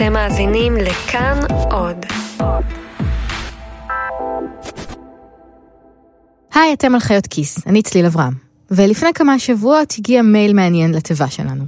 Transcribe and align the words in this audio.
אתם 0.00 0.12
מאזינים 0.12 0.76
לכאן 0.76 1.40
עוד. 1.70 1.96
היי, 6.54 6.72
אתם 6.72 6.94
על 6.94 7.00
חיות 7.00 7.26
כיס, 7.26 7.66
אני 7.66 7.82
צליל 7.82 8.06
אברהם. 8.06 8.32
ולפני 8.70 9.12
כמה 9.14 9.38
שבועות 9.38 9.94
הגיע 9.98 10.22
מייל 10.22 10.52
מעניין 10.52 10.94
לתיבה 10.94 11.28
שלנו. 11.28 11.64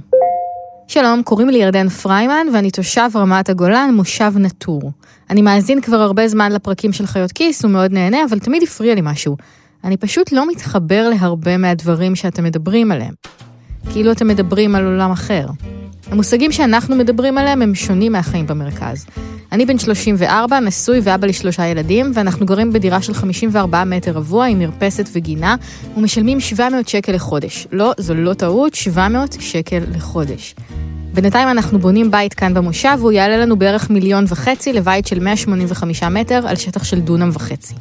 שלום, 0.87 1.23
קוראים 1.23 1.49
לי 1.49 1.57
ירדן 1.57 1.89
פריימן 1.89 2.47
ואני 2.53 2.71
תושב 2.71 3.09
רמת 3.15 3.49
הגולן, 3.49 3.89
מושב 3.93 4.33
נטור. 4.35 4.91
אני 5.29 5.41
מאזין 5.41 5.81
כבר 5.81 5.97
הרבה 5.97 6.27
זמן 6.27 6.51
לפרקים 6.51 6.93
של 6.93 7.05
חיות 7.05 7.31
כיס 7.31 7.65
ומאוד 7.65 7.91
נהנה, 7.91 8.17
אבל 8.29 8.39
תמיד 8.39 8.63
הפריע 8.63 8.95
לי 8.95 9.01
משהו. 9.03 9.37
אני 9.83 9.97
פשוט 9.97 10.31
לא 10.31 10.47
מתחבר 10.47 11.09
להרבה 11.09 11.57
מהדברים 11.57 12.15
שאתם 12.15 12.43
מדברים 12.43 12.91
עליהם. 12.91 13.13
כאילו 13.91 14.11
אתם 14.11 14.27
מדברים 14.27 14.75
על 14.75 14.85
עולם 14.85 15.11
אחר. 15.11 15.45
המושגים 16.11 16.51
שאנחנו 16.51 16.95
מדברים 16.95 17.37
עליהם 17.37 17.61
הם 17.61 17.75
שונים 17.75 18.11
מהחיים 18.11 18.47
במרכז. 18.47 19.05
אני 19.51 19.65
בן 19.65 19.79
34, 19.79 20.59
נשוי 20.59 20.99
ואבא 21.03 21.27
לשלושה 21.27 21.67
ילדים, 21.67 22.11
ואנחנו 22.13 22.45
גרים 22.45 22.73
בדירה 22.73 23.01
של 23.01 23.13
54 23.13 23.83
מטר 23.83 24.11
רבוע 24.11 24.45
עם 24.45 24.59
מרפסת 24.59 25.09
וגינה, 25.13 25.55
ומשלמים 25.97 26.39
700 26.39 26.87
שקל 26.87 27.11
לחודש. 27.11 27.67
לא, 27.71 27.91
זו 27.97 28.13
לא 28.13 28.33
טעות, 28.33 28.75
700 28.75 29.37
שקל 29.39 29.79
לחודש. 29.95 30.55
בינתיים 31.13 31.47
אנחנו 31.47 31.79
בונים 31.79 32.11
בית 32.11 32.33
כאן 32.33 32.53
במושב, 32.53 32.97
והוא 32.99 33.11
יעלה 33.11 33.37
לנו 33.37 33.55
בערך 33.55 33.89
מיליון 33.89 34.25
וחצי 34.27 34.73
לבית 34.73 35.07
של 35.07 35.19
185 35.19 36.03
מטר 36.03 36.47
על 36.47 36.55
שטח 36.55 36.83
של 36.83 36.99
דונם 36.99 37.29
וחצי. 37.33 37.73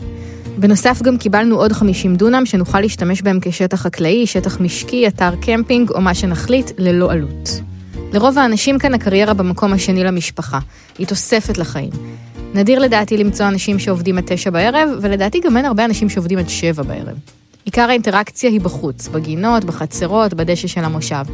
בנוסף 0.58 1.02
גם 1.02 1.18
קיבלנו 1.18 1.56
עוד 1.56 1.72
50 1.72 2.16
דונם 2.16 2.46
שנוכל 2.46 2.80
להשתמש 2.80 3.22
בהם 3.22 3.38
כשטח 3.42 3.80
חקלאי, 3.80 4.26
שטח 4.26 4.60
משקי, 4.60 5.08
אתר 5.08 5.30
קמפינג 5.40 5.90
או 5.90 6.00
מה 6.00 6.14
שנחליט 6.14 6.70
ללא 6.78 7.12
עלות. 7.12 7.71
לרוב 8.14 8.38
האנשים 8.38 8.78
כאן 8.78 8.94
הקריירה 8.94 9.34
במקום 9.34 9.72
השני 9.72 10.04
למשפחה, 10.04 10.58
היא 10.98 11.06
תוספת 11.06 11.58
לחיים. 11.58 11.90
נדיר 12.54 12.78
לדעתי 12.78 13.16
למצוא 13.16 13.48
אנשים 13.48 13.78
שעובדים 13.78 14.18
עד 14.18 14.24
תשע 14.26 14.50
בערב, 14.50 14.88
ולדעתי 15.02 15.40
גם 15.40 15.56
אין 15.56 15.64
הרבה 15.64 15.84
אנשים 15.84 16.08
שעובדים 16.08 16.38
עד 16.38 16.48
שבע 16.48 16.82
בערב. 16.82 17.18
עיקר 17.64 17.82
האינטראקציה 17.88 18.50
היא 18.50 18.60
בחוץ, 18.60 19.08
בגינות, 19.08 19.64
בחצרות, 19.64 20.34
בדשא 20.34 20.68
של 20.68 20.80
המושב. 20.84 21.24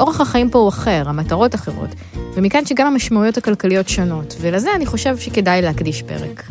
אורח 0.00 0.20
החיים 0.20 0.50
פה 0.50 0.58
הוא 0.58 0.68
אחר, 0.68 1.02
המטרות 1.06 1.54
אחרות, 1.54 1.90
ומכאן 2.34 2.64
שגם 2.64 2.86
המשמעויות 2.86 3.36
הכלכליות 3.36 3.88
שונות, 3.88 4.34
ולזה 4.40 4.70
אני 4.76 4.86
חושב 4.86 5.16
שכדאי 5.16 5.62
להקדיש 5.62 6.02
פרק. 6.02 6.42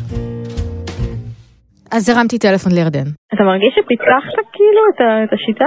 אז 1.90 2.08
הרמתי 2.08 2.38
טלפון 2.38 2.72
לירדן. 2.72 3.08
אתה 3.34 3.42
מרגיש 3.42 3.74
שפיצחת 3.74 4.46
כאילו 4.52 4.82
את, 4.90 5.32
השיטה? 5.32 5.64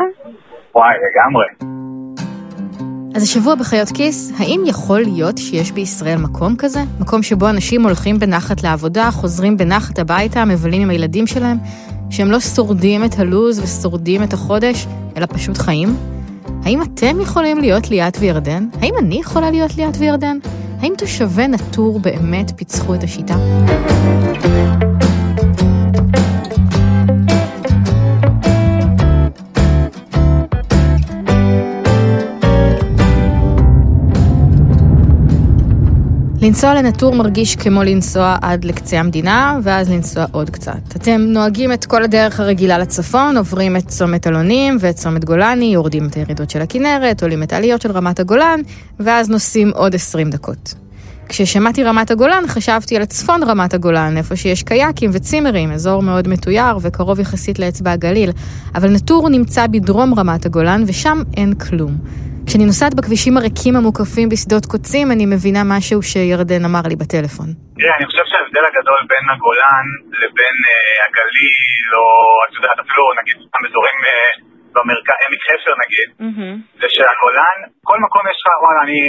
וואי, 0.76 0.96
לגמרי. 1.06 1.76
אז 3.16 3.24
השבוע 3.24 3.56
בחיות 3.56 3.92
כיס, 3.92 4.32
האם 4.38 4.64
יכול 4.66 5.02
להיות 5.02 5.38
שיש 5.38 5.72
בישראל 5.72 6.18
מקום 6.18 6.56
כזה? 6.56 6.84
מקום 7.00 7.24
שבו 7.24 7.50
אנשים 7.50 7.84
הולכים 7.84 8.20
בנחת 8.20 8.64
לעבודה, 8.64 9.12
חוזרים 9.12 9.58
בנחת 9.58 10.00
הביתה, 10.00 10.46
מבלים 10.46 10.82
עם 10.82 10.90
הילדים 10.90 11.28
שלהם, 11.28 11.58
שהם 12.10 12.32
לא 12.32 12.40
שורדים 12.40 13.06
את 13.06 13.20
הלו"ז 13.20 13.60
ושורדים 13.60 14.24
את 14.24 14.34
החודש, 14.34 14.88
אלא 15.18 15.26
פשוט 15.26 15.58
חיים? 15.58 15.96
האם 16.64 16.82
אתם 16.82 17.22
יכולים 17.22 17.58
להיות 17.58 17.90
ליאת 17.90 18.18
וירדן? 18.20 18.68
האם 18.82 18.94
אני 19.00 19.16
יכולה 19.16 19.52
להיות 19.52 19.76
ליאת 19.76 19.98
וירדן? 19.98 20.38
האם 20.80 20.94
תושבי 20.98 21.48
נטור 21.48 22.00
באמת 22.00 22.52
פיצחו 22.56 22.96
את 22.96 23.04
השיטה? 23.04 23.36
לנסוע 36.46 36.74
לנטור 36.74 37.16
מרגיש 37.16 37.56
כמו 37.56 37.84
לנסוע 37.84 38.38
עד 38.42 38.66
לקצה 38.66 39.00
המדינה, 39.00 39.60
ואז 39.64 39.92
לנסוע 39.92 40.26
עוד 40.32 40.50
קצת. 40.50 40.96
אתם 40.96 41.22
נוהגים 41.22 41.74
את 41.74 41.86
כל 41.86 42.04
הדרך 42.04 42.40
הרגילה 42.40 42.78
לצפון, 42.78 43.38
עוברים 43.38 43.76
את 43.76 43.88
צומת 43.88 44.28
אלונים 44.28 44.78
ואת 44.80 44.96
צומת 44.96 45.26
גולני, 45.26 45.66
יורדים 45.66 46.08
את 46.08 46.16
הירידות 46.16 46.50
של 46.50 46.62
הכנרת, 46.62 47.24
עולים 47.24 47.44
את 47.44 47.54
העליות 47.54 47.82
של 47.82 47.92
רמת 47.92 48.20
הגולן, 48.20 48.60
ואז 49.00 49.30
נוסעים 49.30 49.72
עוד 49.76 49.96
20 49.96 50.30
דקות. 50.30 50.74
כששמעתי 51.30 51.84
רמת 51.84 52.12
הגולן, 52.12 52.44
חשבתי 52.48 52.98
על 52.98 53.06
צפון 53.06 53.44
רמת 53.44 53.74
הגולן, 53.74 54.18
איפה 54.18 54.36
שיש 54.36 54.64
קייקים 54.64 55.10
וצימרים, 55.14 55.72
אזור 55.72 56.02
מאוד 56.02 56.28
מתויר 56.28 56.78
וקרוב 56.82 57.20
יחסית 57.20 57.60
לאצבע 57.60 57.92
הגליל, 57.92 58.32
אבל 58.76 58.90
נטור 58.90 59.30
נמצא 59.30 59.68
בדרום 59.68 60.14
רמת 60.14 60.46
הגולן, 60.46 60.84
ושם 60.88 61.22
אין 61.38 61.54
כלום. 61.54 61.98
כשאני 62.48 62.66
נוסעת 62.72 62.94
בכבישים 63.00 63.34
הריקים 63.38 63.74
המוקפים 63.80 64.28
בשדות 64.32 64.66
קוצים, 64.72 65.06
אני 65.14 65.26
מבינה 65.34 65.62
משהו 65.74 66.00
שירדן 66.10 66.62
אמר 66.70 66.84
לי 66.92 66.96
בטלפון. 67.02 67.50
תראה, 67.80 67.96
אני 67.98 68.06
חושב 68.10 68.26
שההבדל 68.30 68.66
הגדול 68.70 69.02
בין 69.12 69.26
הגולן 69.32 69.88
לבין 70.22 70.56
אה, 70.70 70.96
הגליל, 71.06 71.88
או 72.00 72.06
את 72.46 72.54
יודעת, 72.58 72.78
אפילו 72.84 73.04
נגיד 73.20 73.36
סתם 73.48 73.62
אזורים 73.68 74.00
אה, 74.08 74.32
במרכז, 74.76 75.20
עמק 75.26 75.42
חפר 75.48 75.74
נגיד, 75.84 76.08
זה 76.80 76.88
שהגולן, 76.96 77.58
כל 77.90 77.98
מקום 78.06 78.24
יש 78.32 78.38
לך, 78.42 78.48
וואלה, 78.64 78.82
אני 78.86 79.00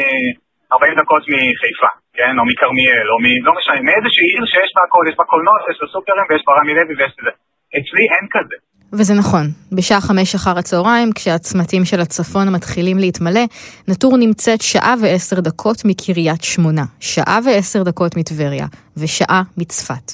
40 0.72 0.94
דקות 1.00 1.22
מחיפה, 1.32 1.90
כן, 2.18 2.34
או 2.38 2.44
מכרמיאל, 2.50 3.06
או 3.12 3.16
מ... 3.24 3.26
לא 3.46 3.52
משנה, 3.58 3.80
מאיזושהי 3.88 4.26
עיר 4.32 4.44
שיש 4.52 4.70
בה 4.76 4.82
הכל, 4.86 5.04
יש 5.10 5.16
בה 5.18 5.24
קולנוע, 5.32 5.56
יש 5.70 5.78
בה 5.80 5.86
סופרים, 5.92 6.26
ויש 6.28 6.42
בה 6.46 6.52
רמי 6.58 6.72
לוי 6.78 6.94
ויש 6.98 7.12
את 7.18 7.24
זה. 7.26 7.32
אצלי 7.70 8.02
אין 8.02 8.28
כזה. 8.30 8.54
וזה 8.92 9.14
נכון, 9.14 9.50
בשעה 9.72 10.00
חמש 10.00 10.34
אחר 10.34 10.58
הצהריים, 10.58 11.12
כשהצמתים 11.12 11.84
של 11.84 12.00
הצפון 12.00 12.48
מתחילים 12.48 12.98
להתמלא, 12.98 13.40
נטור 13.88 14.16
נמצאת 14.16 14.62
שעה 14.62 14.94
ועשר 15.00 15.40
דקות 15.40 15.84
מקריית 15.84 16.42
שמונה, 16.42 16.84
שעה 17.00 17.38
ועשר 17.44 17.82
דקות 17.82 18.16
מטבריה, 18.16 18.66
ושעה 18.96 19.42
מצפת. 19.56 20.12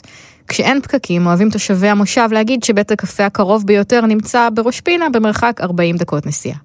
כשאין 0.49 0.81
פקקים, 0.81 1.27
אוהבים 1.27 1.51
תושבי 1.51 1.89
המושב 1.89 2.29
להגיד 2.33 2.63
שבית 2.63 2.91
הקפה 2.91 3.27
הקרוב 3.27 3.67
ביותר 3.67 4.07
נמצא 4.07 4.49
בראש 4.55 4.81
פינה 4.81 5.11
במרחק 5.11 5.61
40 5.61 5.97
דקות 5.97 6.27
נסיעה. 6.27 6.59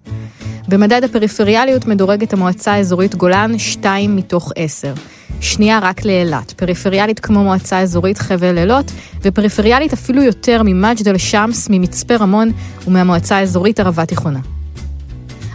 במדד 0.68 1.04
הפריפריאליות 1.04 1.86
מדורגת 1.86 2.34
המועצה 2.34 2.74
האזורית 2.74 3.16
גולן 3.16 3.60
2 3.60 4.16
מתוך 4.16 4.52
10. 4.56 4.94
שנייה 5.42 5.80
רק 5.82 6.06
לאילת, 6.06 6.52
פריפריאלית 6.52 7.20
כמו 7.20 7.44
מועצה 7.44 7.80
אזורית 7.80 8.18
חבל 8.18 8.58
אילות, 8.58 8.92
ופריפריאלית 9.22 9.94
אפילו 9.94 10.24
יותר 10.24 10.62
ממג'דל 10.66 11.18
שמס, 11.18 11.68
ממצפה 11.70 12.16
רמון 12.16 12.52
ומהמועצה 12.88 13.38
האזורית 13.38 13.80
ערבה 13.80 14.06
תיכונה. 14.06 14.40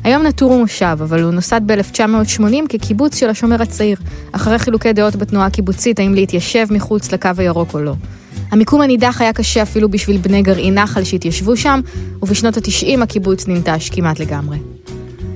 היום 0.04 0.22
נטור 0.22 0.52
הוא 0.52 0.60
מושב, 0.60 0.96
אבל 1.02 1.22
הוא 1.22 1.32
נוסד 1.32 1.60
ב-1980 1.66 2.68
כקיבוץ 2.68 3.16
של 3.16 3.28
השומר 3.28 3.62
הצעיר, 3.62 3.96
אחרי 4.32 4.58
חילוקי 4.58 4.92
דעות 4.92 5.16
בתנועה 5.16 5.46
הקיבוצית 5.46 5.98
האם 5.98 6.14
להתיישב 6.14 6.66
מחוץ 6.70 7.12
לקו 7.12 7.30
הירוק 7.38 7.74
או 7.74 7.80
לא. 7.80 7.94
המיקום 8.50 8.80
הנידח 8.80 9.20
היה 9.20 9.32
קשה 9.32 9.62
אפילו 9.62 9.88
בשביל 9.88 10.16
בני 10.16 10.42
גרעין 10.42 10.78
נחל 10.78 11.04
שהתיישבו 11.04 11.56
שם, 11.56 11.80
ובשנות 12.22 12.56
ה-90 12.56 13.02
הקיבוץ 13.02 13.48
ננטש 13.48 13.90
כמעט 13.90 14.20
לגמרי. 14.20 14.56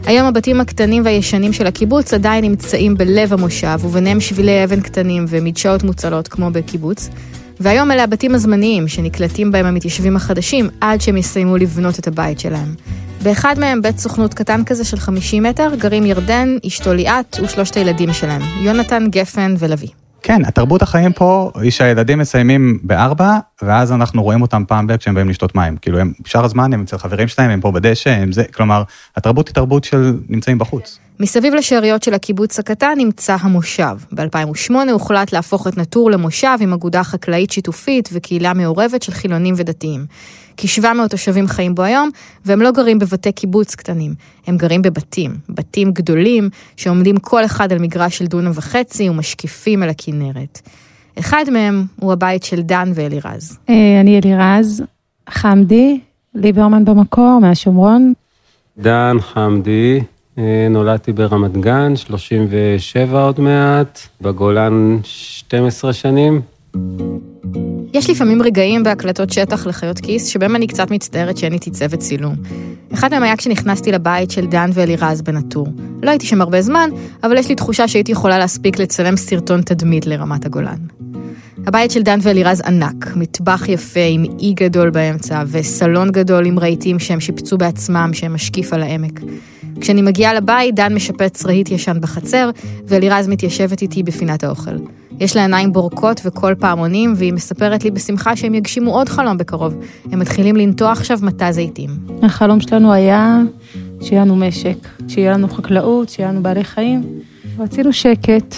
היום 0.06 0.26
הבתים 0.26 0.60
הקטנים 0.60 1.04
והישנים 1.04 1.52
של 1.52 1.66
הקיבוץ 1.66 2.14
עדיין 2.14 2.44
נמצאים 2.44 2.94
בלב 2.96 3.32
המושב, 3.32 3.80
וביניהם 3.84 4.20
שבילי 4.20 4.64
אבן 4.64 4.80
קטנים 4.80 5.24
ומדשאות 5.28 5.82
מוצלות 5.82 6.28
כמו 6.28 6.50
בקיבוץ. 6.50 7.08
והיום 7.60 7.90
אלה 7.90 8.04
הבתים 8.04 8.34
הזמניים 8.34 8.88
שנקלטים 8.88 9.52
בהם 9.52 9.66
המתיישבים 9.66 10.16
החדשים 10.16 10.68
עד 10.80 11.00
שהם 11.00 11.16
יסיימו 11.16 11.56
לבנות 11.56 11.98
את 11.98 12.06
הבית 12.06 12.40
שלהם. 12.40 12.74
באחד 13.22 13.58
מהם, 13.58 13.82
בית 13.82 13.98
סוכנות 13.98 14.34
קטן 14.34 14.64
כזה 14.64 14.84
של 14.84 14.96
50 14.96 15.42
מטר, 15.42 15.74
גרים 15.78 16.06
ירדן, 16.06 16.56
אשתו 16.66 16.94
ליאת 16.94 17.36
ושלושת 17.42 17.76
הילדים 17.76 18.12
שלהם, 18.12 18.42
יונתן, 18.62 19.06
גפן 19.10 19.54
ולוי. 19.58 20.05
כן, 20.26 20.44
התרבות 20.44 20.82
החיים 20.82 21.12
פה 21.12 21.50
היא 21.54 21.70
שהילדים 21.70 22.18
מסיימים 22.18 22.78
בארבע, 22.82 23.38
ואז 23.62 23.92
אנחנו 23.92 24.22
רואים 24.22 24.42
אותם 24.42 24.62
פעם 24.68 24.86
ב- 24.86 24.96
כשהם 24.96 25.14
באים 25.14 25.28
לשתות 25.28 25.54
מים. 25.54 25.76
כאילו, 25.76 25.98
הם, 25.98 26.12
שאר 26.24 26.44
הזמן 26.44 26.72
הם 26.72 26.82
אצל 26.82 26.98
חברים 26.98 27.28
שלהם, 27.28 27.50
הם 27.50 27.60
פה 27.60 27.70
בדשא, 27.70 28.10
הם 28.10 28.32
זה, 28.32 28.44
כלומר, 28.54 28.82
התרבות 29.16 29.48
היא 29.48 29.54
תרבות 29.54 29.84
של 29.84 30.18
נמצאים 30.28 30.58
בחוץ. 30.58 30.98
מסביב 31.20 31.54
לשאריות 31.54 32.02
של 32.02 32.14
הקיבוץ 32.14 32.58
הקטן 32.58 32.94
נמצא 32.96 33.36
המושב. 33.40 33.96
ב-2008 34.12 34.74
הוחלט 34.92 35.32
להפוך 35.32 35.66
את 35.66 35.78
נטור 35.78 36.10
למושב 36.10 36.58
עם 36.60 36.72
אגודה 36.72 37.04
חקלאית 37.04 37.50
שיתופית 37.50 38.08
וקהילה 38.12 38.54
מעורבת 38.54 39.02
של 39.02 39.12
חילונים 39.12 39.54
ודתיים. 39.56 40.06
כ-700 40.56 41.08
תושבים 41.10 41.46
חיים 41.46 41.74
בו 41.74 41.82
היום, 41.82 42.10
והם 42.44 42.62
לא 42.62 42.70
גרים 42.70 42.98
בבתי 42.98 43.32
קיבוץ 43.32 43.74
קטנים, 43.74 44.14
הם 44.46 44.56
גרים 44.56 44.82
בבתים, 44.82 45.34
בתים 45.48 45.92
גדולים 45.92 46.48
שעומדים 46.76 47.16
כל 47.16 47.44
אחד 47.44 47.72
על 47.72 47.78
מגרש 47.78 48.18
של 48.18 48.26
דונם 48.26 48.50
וחצי 48.54 49.08
ומשקיפים 49.08 49.82
על 49.82 49.88
הכנרת. 49.88 50.60
אחד 51.18 51.44
מהם 51.52 51.84
הוא 52.00 52.12
הבית 52.12 52.44
של 52.44 52.62
דן 52.62 52.92
ואלירז. 52.94 53.58
אה, 53.68 54.00
אני 54.00 54.20
אלירז 54.20 54.82
חמדי, 55.30 56.00
ליברמן 56.34 56.84
במקור, 56.84 57.38
מהשומרון. 57.42 58.12
דן 58.78 59.16
חמדי, 59.20 60.00
אה, 60.38 60.66
נולדתי 60.70 61.12
ברמת 61.12 61.56
גן, 61.56 61.96
37 61.96 63.22
עוד 63.22 63.40
מעט, 63.40 64.00
בגולן 64.20 64.98
12 65.02 65.92
שנים. 65.92 66.40
יש 67.96 68.10
לפעמים 68.10 68.42
רגעים 68.42 68.82
בהקלטות 68.82 69.30
שטח 69.30 69.66
לחיות 69.66 70.00
כיס, 70.00 70.26
שבהם 70.26 70.56
אני 70.56 70.66
קצת 70.66 70.90
מצטערת 70.90 71.36
שאין 71.36 71.52
איתי 71.52 71.70
צוות 71.70 72.00
צילום. 72.00 72.34
אחד 72.94 73.10
מהם 73.10 73.22
היה 73.22 73.36
כשנכנסתי 73.36 73.92
לבית 73.92 74.30
של 74.30 74.46
דן 74.46 74.70
ואלירז 74.74 75.22
בנטור. 75.22 75.68
לא 76.02 76.10
הייתי 76.10 76.26
שם 76.26 76.40
הרבה 76.40 76.62
זמן, 76.62 76.90
אבל 77.22 77.38
יש 77.38 77.48
לי 77.48 77.54
תחושה 77.54 77.88
שהייתי 77.88 78.12
יכולה 78.12 78.38
להספיק 78.38 78.78
לצלם 78.78 79.16
סרטון 79.16 79.62
תדמית 79.62 80.06
לרמת 80.06 80.46
הגולן. 80.46 80.76
הבית 81.66 81.90
של 81.90 82.02
דן 82.02 82.18
ואלירז 82.22 82.60
ענק, 82.60 83.16
מטבח 83.16 83.68
יפה 83.68 84.00
עם 84.10 84.24
אי 84.40 84.54
גדול 84.54 84.90
באמצע, 84.90 85.42
וסלון 85.46 86.10
גדול 86.10 86.46
עם 86.46 86.58
רהיטים 86.58 86.98
שהם 86.98 87.20
שיפצו 87.20 87.58
בעצמם, 87.58 88.10
שהם 88.12 88.34
משקיף 88.34 88.72
על 88.72 88.82
העמק. 88.82 89.20
כשאני 89.80 90.02
מגיעה 90.02 90.34
לבית, 90.34 90.74
דן 90.74 90.94
משפץ 90.94 91.46
רהיט 91.46 91.70
ישן 91.70 91.96
בחצר, 92.00 92.50
ואלירז 92.86 93.28
מתיישבת 93.28 93.82
איתי 93.82 94.02
בפינת 94.02 94.44
האוכל. 94.44 94.76
יש 95.20 95.36
לה 95.36 95.42
עיניים 95.42 95.72
בורקות 95.72 96.20
וקול 96.24 96.54
פעמונים, 96.54 97.14
והיא 97.16 97.32
מספרת 97.32 97.84
לי 97.84 97.90
בשמחה 97.90 98.36
שהם 98.36 98.54
יגשימו 98.54 98.90
עוד 98.90 99.08
חלום 99.08 99.38
בקרוב. 99.38 99.74
הם 100.12 100.18
מתחילים 100.18 100.56
לנטוע 100.56 100.92
עכשיו 100.92 101.18
מטע 101.22 101.52
זיתים. 101.52 101.90
החלום 102.22 102.60
שלנו 102.60 102.92
היה 102.92 103.40
שיהיה 104.00 104.22
לנו 104.22 104.36
משק, 104.36 104.88
שיהיה 105.08 105.32
לנו 105.32 105.48
חקלאות, 105.48 106.08
שיהיה 106.08 106.28
לנו 106.28 106.42
בעלי 106.42 106.64
חיים. 106.64 107.02
רצינו 107.58 107.92
שקט, 107.92 108.54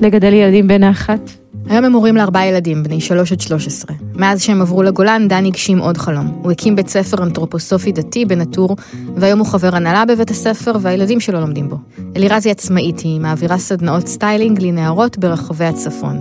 לגדל 0.00 0.32
ילדים 0.32 0.68
בן 0.68 0.82
האחת. 0.82 1.41
היום 1.68 1.84
הם 1.84 1.92
הורים 1.92 2.16
לארבעה 2.16 2.46
ילדים, 2.46 2.82
בני 2.82 3.00
שלוש 3.00 3.32
עד 3.32 3.40
שלוש 3.40 3.66
עשרה. 3.66 3.96
מאז 4.14 4.42
שהם 4.42 4.62
עברו 4.62 4.82
לגולן, 4.82 5.28
דן 5.28 5.44
הגשים 5.44 5.78
עוד 5.78 5.96
חלום. 5.96 6.26
הוא 6.42 6.52
הקים 6.52 6.76
בית 6.76 6.88
ספר 6.88 7.22
אנתרופוסופי 7.22 7.92
דתי 7.92 8.24
בנטור, 8.24 8.76
והיום 9.16 9.38
הוא 9.38 9.46
חבר 9.46 9.76
הנהלה 9.76 10.04
בבית 10.04 10.30
הספר, 10.30 10.72
והילדים 10.80 11.20
שלו 11.20 11.40
לומדים 11.40 11.68
בו. 11.68 11.76
אלירז 12.16 12.46
היא 12.46 12.50
עצמאית, 12.50 12.98
היא 12.98 13.20
מעבירה 13.20 13.58
סדנאות 13.58 14.06
סטיילינג 14.06 14.62
לנערות 14.62 15.18
ברחבי 15.18 15.64
הצפון. 15.64 16.20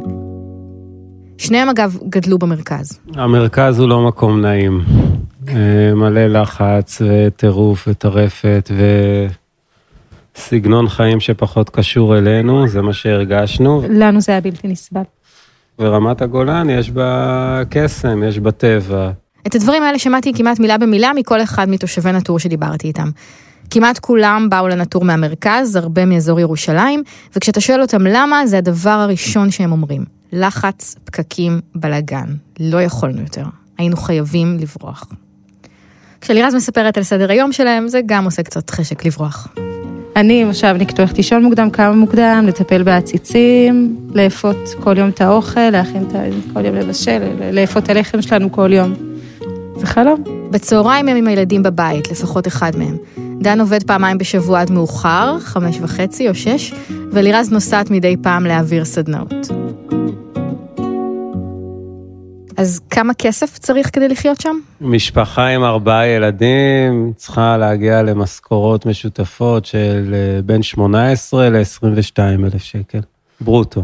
שניהם 1.38 1.70
אגב 1.70 1.98
גדלו 2.10 2.38
במרכז. 2.38 3.00
המרכז 3.14 3.80
הוא 3.80 3.90
לא 3.90 4.08
מקום 4.08 4.42
נעים. 4.42 4.82
אה, 5.48 5.94
מלא 5.96 6.28
לחץ 6.28 7.02
וטירוף 7.02 7.88
וטרפת 7.88 8.72
וסגנון 10.36 10.90
חיים 10.90 11.20
שפחות 11.20 11.70
קשור 11.70 12.18
אלינו, 12.18 12.68
זה 12.68 12.82
מה 12.82 12.94
שהרגשנו. 12.94 13.82
לנו 13.90 14.22
זה 14.22 14.32
היה 14.32 14.42
בלתי 14.42 14.68
נסבל. 14.68 15.02
ורמת 15.82 16.22
הגולן 16.22 16.70
יש 16.70 16.92
בה 16.92 17.62
קסם, 17.70 18.24
יש 18.24 18.40
בה 18.40 18.52
טבע. 18.52 19.12
את 19.48 19.56
הדברים 19.56 19.84
האלה 19.84 20.00
שמעתי 20.00 20.34
כמעט 20.34 20.60
מילה 20.60 20.78
במילה 20.78 21.12
מכל 21.16 21.42
אחד 21.42 21.70
מתושבי 21.70 22.12
נטור 22.12 22.40
שדיברתי 22.40 22.88
איתם. 22.88 23.10
כמעט 23.70 24.00
כולם 24.00 24.48
באו 24.50 24.68
לנטור 24.68 25.04
מהמרכז, 25.06 25.76
הרבה 25.76 26.06
מאזור 26.06 26.40
ירושלים, 26.40 27.04
וכשאתה 27.36 27.62
שואל 27.62 27.82
אותם 27.82 28.02
למה, 28.08 28.48
זה 28.48 28.58
הדבר 28.58 28.90
הראשון 28.90 29.52
שהם 29.52 29.72
אומרים. 29.72 30.06
לחץ, 30.32 30.96
פקקים, 31.04 31.60
בלאגן. 31.76 32.28
לא 32.60 32.82
יכולנו 32.82 33.22
יותר. 33.22 33.44
היינו 33.78 33.98
חייבים 33.98 34.58
לברוח. 34.60 35.06
כשלירז 36.22 36.56
מספרת 36.56 36.98
על 36.98 37.04
סדר 37.04 37.32
היום 37.32 37.52
שלהם, 37.52 37.88
זה 37.88 38.00
גם 38.06 38.26
עושה 38.26 38.44
קצת 38.44 38.70
חשק 38.70 39.06
לברוח. 39.06 39.48
אני 40.16 40.44
מושבניק 40.44 40.92
טועכת 40.92 41.18
לישון 41.18 41.44
מוקדם, 41.44 41.70
קמה 41.70 41.92
מוקדם, 41.92 42.44
לטפל 42.48 42.84
בעציצים, 42.84 43.98
לאפות 44.14 44.58
כל 44.80 44.98
יום 44.98 45.10
את 45.10 45.22
האוכל, 45.22 45.70
להכין 45.70 46.04
את 46.08 46.16
ה... 46.16 46.20
כל 46.54 46.66
יום 46.66 46.76
לבשל, 46.76 47.20
לאפות 47.54 47.90
הלחם 47.90 48.22
שלנו 48.22 48.52
כל 48.52 48.74
יום. 48.74 48.94
זה 49.78 49.86
חלום. 49.86 50.24
בצהריים 50.52 51.08
הם 51.08 51.18
עם 51.18 51.28
הילדים 51.28 51.64
בבית, 51.64 52.12
לפחות 52.12 52.48
אחד 52.48 52.72
מהם. 52.78 52.98
דן 53.42 53.60
עובד 53.60 53.84
פעמיים 53.84 54.18
בשבוע 54.18 54.62
עד 54.62 54.72
מאוחר, 54.72 55.40
חמש 55.40 55.78
וחצי 55.82 56.30
או 56.30 56.36
שש, 56.36 56.74
ולירז 57.12 57.52
נוסעת 57.52 57.92
מדי 57.92 58.16
פעם 58.22 58.46
להעביר 58.46 58.86
סדנאות. 58.86 59.61
אז 62.58 62.82
כמה 62.90 63.14
כסף 63.14 63.58
צריך 63.58 63.90
כדי 63.94 64.08
לחיות 64.08 64.42
שם? 64.42 64.60
משפחה 64.82 65.48
עם 65.48 65.64
ארבעה 65.64 66.08
ילדים 66.08 67.14
צריכה 67.16 67.58
להגיע 67.58 68.02
למשכורות 68.02 68.86
משותפות 68.86 69.66
של 69.66 70.14
אה, 70.14 70.42
בין 70.42 70.64
18 70.64 71.50
ל-22 71.50 72.20
אלף 72.20 72.64
שקל, 72.64 73.00
ברוטו. 73.42 73.84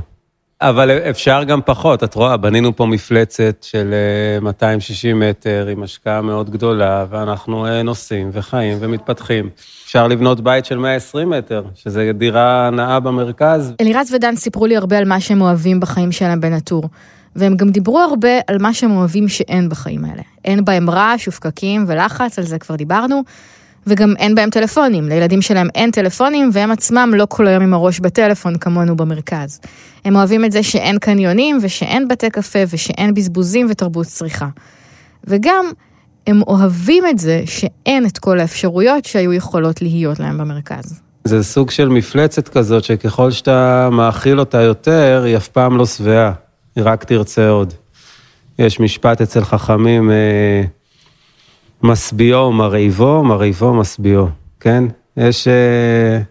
אבל 0.61 0.91
אפשר 0.91 1.43
גם 1.43 1.59
פחות, 1.65 2.03
את 2.03 2.15
רואה, 2.15 2.37
בנינו 2.37 2.75
פה 2.75 2.85
מפלצת 2.85 3.57
של 3.61 3.93
260 4.41 5.23
אה, 5.23 5.29
מטר 5.29 5.67
עם 5.71 5.83
השקעה 5.83 6.21
מאוד 6.21 6.49
גדולה, 6.49 7.05
ואנחנו 7.09 7.65
אה, 7.65 7.83
נוסעים 7.83 8.29
וחיים 8.33 8.77
ומתפתחים. 8.81 9.49
אפשר 9.85 10.07
לבנות 10.07 10.41
בית 10.41 10.65
של 10.65 10.77
120 10.77 11.29
מטר, 11.29 11.63
שזה 11.75 12.11
דירה 12.13 12.69
נאה 12.69 12.99
במרכז. 12.99 13.73
אלירז 13.81 14.13
ודן 14.13 14.35
סיפרו 14.35 14.65
לי 14.65 14.77
הרבה 14.77 14.97
על 14.97 15.05
מה 15.05 15.19
שהם 15.19 15.41
אוהבים 15.41 15.79
בחיים 15.79 16.11
שלהם 16.11 16.41
בנטור. 16.41 16.83
והם 17.37 17.57
גם 17.57 17.69
דיברו 17.69 17.99
הרבה 17.99 18.29
על 18.47 18.57
מה 18.57 18.73
שהם 18.73 18.91
אוהבים 18.91 19.27
שאין 19.27 19.69
בחיים 19.69 20.05
האלה. 20.05 20.21
אין 20.45 20.65
בהם 20.65 20.89
רעש 20.89 21.27
ופקקים 21.27 21.85
ולחץ, 21.87 22.39
על 22.39 22.45
זה 22.45 22.59
כבר 22.59 22.75
דיברנו, 22.75 23.23
וגם 23.87 24.13
אין 24.17 24.35
בהם 24.35 24.49
טלפונים. 24.49 25.09
לילדים 25.09 25.41
שלהם 25.41 25.67
אין 25.75 25.91
טלפונים, 25.91 26.49
והם 26.53 26.71
עצמם 26.71 27.11
לא 27.15 27.27
כל 27.29 27.47
היום 27.47 27.63
עם 27.63 27.73
הראש 27.73 27.99
בטלפון 27.99 28.57
כמונו 28.57 28.95
במרכז. 28.95 29.59
הם 30.05 30.15
אוהבים 30.15 30.45
את 30.45 30.51
זה 30.51 30.63
שאין 30.63 30.99
קניונים, 30.99 31.59
ושאין 31.61 32.07
בתי 32.07 32.29
קפה, 32.29 32.59
ושאין 32.69 33.13
בזבוזים 33.13 33.67
ותרבות 33.69 34.05
צריכה. 34.05 34.47
וגם, 35.27 35.65
הם 36.27 36.41
אוהבים 36.47 37.03
את 37.09 37.19
זה 37.19 37.41
שאין 37.45 38.05
את 38.05 38.17
כל 38.17 38.39
האפשרויות 38.39 39.05
שהיו 39.05 39.33
יכולות 39.33 39.81
להיות 39.81 40.19
להם 40.19 40.37
במרכז. 40.37 41.01
זה 41.23 41.43
סוג 41.43 41.71
של 41.71 41.89
מפלצת 41.89 42.47
כזאת, 42.47 42.83
שככל 42.83 43.31
שאתה 43.31 43.89
מאכיל 43.91 44.39
אותה 44.39 44.61
יותר, 44.61 45.23
היא 45.25 45.37
אף 45.37 45.47
פעם 45.47 45.77
לא 45.77 45.85
שבעה. 45.85 46.46
רק 46.77 47.03
תרצה 47.03 47.49
עוד. 47.49 47.73
יש 48.59 48.79
משפט 48.79 49.21
אצל 49.21 49.43
חכמים, 49.43 50.11
אה, 50.11 50.63
משביעו 51.83 52.51
מרעיבו, 52.51 53.23
מרעיבו 53.23 53.73
משביעו, 53.73 54.27
כן? 54.59 54.83
יש... 55.17 55.47
אה, 55.47 56.21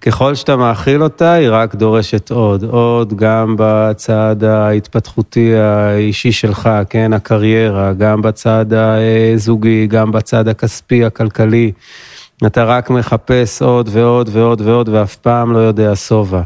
ככל 0.00 0.34
שאתה 0.34 0.56
מאכיל 0.56 1.02
אותה, 1.02 1.32
היא 1.32 1.48
רק 1.50 1.74
דורשת 1.74 2.30
עוד. 2.30 2.64
עוד 2.64 3.14
גם 3.16 3.54
בצד 3.58 4.44
ההתפתחותי 4.44 5.54
האישי 5.54 6.32
שלך, 6.32 6.70
כן? 6.90 7.12
הקריירה, 7.12 7.92
גם 7.92 8.22
בצד 8.22 8.66
הזוגי, 8.72 9.86
גם 9.86 10.12
בצד 10.12 10.48
הכספי, 10.48 11.04
הכלכלי. 11.04 11.72
אתה 12.46 12.64
רק 12.64 12.90
מחפש 12.90 13.62
עוד 13.62 13.88
ועוד 13.92 14.30
ועוד 14.32 14.60
ועוד, 14.60 14.88
ואף 14.88 15.16
פעם 15.16 15.52
לא 15.52 15.58
יודע 15.58 15.96
שובע. 15.96 16.42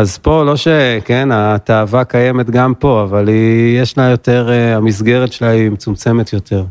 אז 0.00 0.18
פה 0.18 0.44
לא 0.44 0.56
ש... 0.56 0.68
כן, 1.04 1.28
התאווה 1.32 2.04
קיימת 2.04 2.50
גם 2.50 2.74
פה, 2.74 3.02
אבל 3.02 3.28
היא, 3.28 3.80
יש 3.82 3.98
לה 3.98 4.04
יותר, 4.04 4.50
אה, 4.50 4.76
המסגרת 4.76 5.32
שלה 5.32 5.48
היא 5.48 5.70
מצומצמת 5.70 6.32
יותר. 6.32 6.64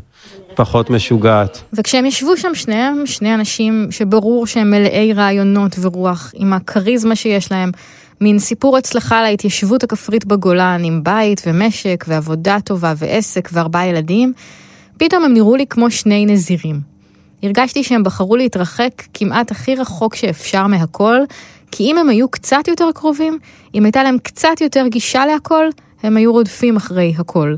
פחות 0.54 0.90
משוגעת. 0.90 1.62
וכשהם 1.72 2.06
ישבו 2.06 2.36
שם 2.36 2.54
שניהם, 2.54 3.06
שני 3.06 3.34
אנשים 3.34 3.86
שברור 3.90 4.46
שהם 4.46 4.70
מלאי 4.70 5.12
רעיונות 5.12 5.76
ורוח, 5.80 6.32
עם 6.34 6.52
הכריזמה 6.52 7.16
שיש 7.16 7.52
להם, 7.52 7.70
מין 8.20 8.38
סיפור 8.38 8.76
הצלחה 8.76 9.18
על 9.18 9.24
ההתיישבות 9.24 9.82
הכפרית 9.82 10.24
בגולן, 10.24 10.82
עם 10.84 11.04
בית 11.04 11.42
ומשק 11.46 12.04
ועבודה 12.08 12.58
טובה 12.64 12.92
ועסק 12.96 13.48
וארבעה 13.52 13.86
ילדים, 13.86 14.32
פתאום 14.98 15.24
הם 15.24 15.34
נראו 15.34 15.56
לי 15.56 15.66
כמו 15.66 15.90
שני 15.90 16.26
נזירים. 16.26 16.80
הרגשתי 17.42 17.84
שהם 17.84 18.02
בחרו 18.02 18.36
להתרחק 18.36 19.02
כמעט 19.14 19.50
הכי 19.50 19.74
רחוק 19.74 20.14
שאפשר 20.14 20.66
מהכל, 20.66 21.18
כי 21.70 21.84
אם 21.84 21.98
הם 21.98 22.08
היו 22.08 22.28
קצת 22.28 22.68
יותר 22.68 22.88
קרובים, 22.94 23.38
אם 23.74 23.84
הייתה 23.84 24.02
להם 24.02 24.16
קצת 24.22 24.60
יותר 24.60 24.86
גישה 24.86 25.26
להכל, 25.26 25.64
הם 26.02 26.16
היו 26.16 26.32
רודפים 26.32 26.76
אחרי 26.76 27.14
הכל. 27.18 27.54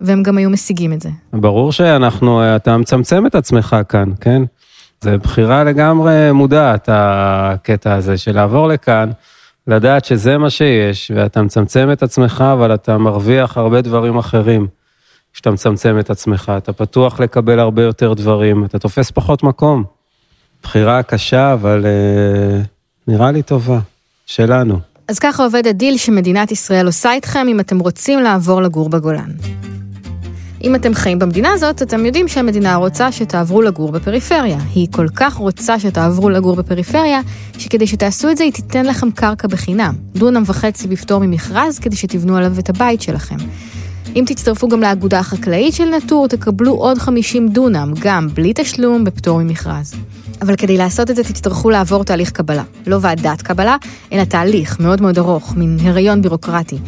והם 0.00 0.22
גם 0.22 0.38
היו 0.38 0.50
משיגים 0.50 0.92
את 0.92 1.00
זה. 1.00 1.08
ברור 1.32 1.72
שאנחנו, 1.72 2.56
אתה 2.56 2.76
מצמצם 2.76 3.26
את 3.26 3.34
עצמך 3.34 3.76
כאן, 3.88 4.12
כן? 4.20 4.42
זה 5.00 5.18
בחירה 5.18 5.64
לגמרי 5.64 6.32
מודעת, 6.32 6.88
הקטע 6.92 7.94
הזה 7.94 8.18
של 8.18 8.34
לעבור 8.34 8.68
לכאן, 8.68 9.10
לדעת 9.66 10.04
שזה 10.04 10.38
מה 10.38 10.50
שיש, 10.50 11.12
ואתה 11.14 11.42
מצמצם 11.42 11.88
את 11.92 12.02
עצמך, 12.02 12.44
אבל 12.52 12.74
אתה 12.74 12.98
מרוויח 12.98 13.56
הרבה 13.56 13.80
דברים 13.80 14.18
אחרים. 14.18 14.66
כשאתה 15.32 15.50
מצמצם 15.50 15.98
את 15.98 16.10
עצמך, 16.10 16.52
אתה 16.56 16.72
פתוח 16.72 17.20
לקבל 17.20 17.58
הרבה 17.58 17.82
יותר 17.82 18.14
דברים, 18.14 18.64
אתה 18.64 18.78
תופס 18.78 19.10
פחות 19.10 19.42
מקום. 19.42 19.84
בחירה 20.62 21.02
קשה, 21.02 21.52
אבל 21.52 21.84
uh, 21.84 22.66
נראה 23.08 23.32
לי 23.32 23.42
טובה, 23.42 23.78
שלנו. 24.26 24.78
אז 25.08 25.18
ככה 25.18 25.44
עובד 25.44 25.66
הדיל 25.66 25.96
שמדינת 25.96 26.52
ישראל 26.52 26.86
עושה 26.86 27.12
איתכם 27.12 27.46
אם 27.48 27.60
אתם 27.60 27.78
רוצים 27.78 28.18
לעבור 28.18 28.62
לגור 28.62 28.88
בגולן. 28.88 29.30
אם 30.64 30.74
אתם 30.74 30.94
חיים 30.94 31.18
במדינה 31.18 31.52
הזאת, 31.52 31.82
אתם 31.82 32.06
יודעים 32.06 32.28
שהמדינה 32.28 32.74
רוצה 32.74 33.12
שתעברו 33.12 33.62
לגור 33.62 33.92
בפריפריה. 33.92 34.58
היא 34.74 34.88
כל 34.90 35.08
כך 35.14 35.34
רוצה 35.34 35.80
שתעברו 35.80 36.30
לגור 36.30 36.56
בפריפריה, 36.56 37.20
שכדי 37.58 37.86
שתעשו 37.86 38.30
את 38.30 38.36
זה 38.36 38.44
היא 38.44 38.52
תיתן 38.52 38.86
לכם 38.86 39.10
קרקע 39.10 39.48
בחינם. 39.48 39.94
דונם 40.14 40.42
וחצי 40.46 40.88
בפטור 40.88 41.20
ממכרז 41.20 41.78
כדי 41.78 41.96
שתבנו 41.96 42.36
עליו 42.36 42.58
את 42.58 42.70
הבית 42.70 43.02
שלכם. 43.02 43.36
אם 44.16 44.24
תצטרפו 44.26 44.68
גם 44.68 44.80
לאגודה 44.80 45.18
החקלאית 45.18 45.74
של 45.74 45.84
נטור, 45.84 46.28
תקבלו 46.28 46.72
עוד 46.72 46.98
50 46.98 47.48
דונם, 47.48 47.92
גם 48.00 48.28
בלי 48.34 48.52
תשלום, 48.54 49.04
בפטור 49.04 49.38
ממכרז. 49.38 49.94
אבל 50.42 50.56
כדי 50.56 50.76
לעשות 50.76 51.10
את 51.10 51.16
זה 51.16 51.24
תצטרכו 51.24 51.70
לעבור 51.70 52.04
תהליך 52.04 52.30
קבלה. 52.30 52.62
לא 52.86 52.98
ועדת 53.00 53.42
קבלה, 53.42 53.76
אלא 54.12 54.24
תהליך 54.24 54.80
מאוד 54.80 55.02
מאוד 55.02 55.18
ארוך, 55.18 55.56
מין 55.56 55.78
הריון 55.82 56.22
בירוקרטי. 56.22 56.78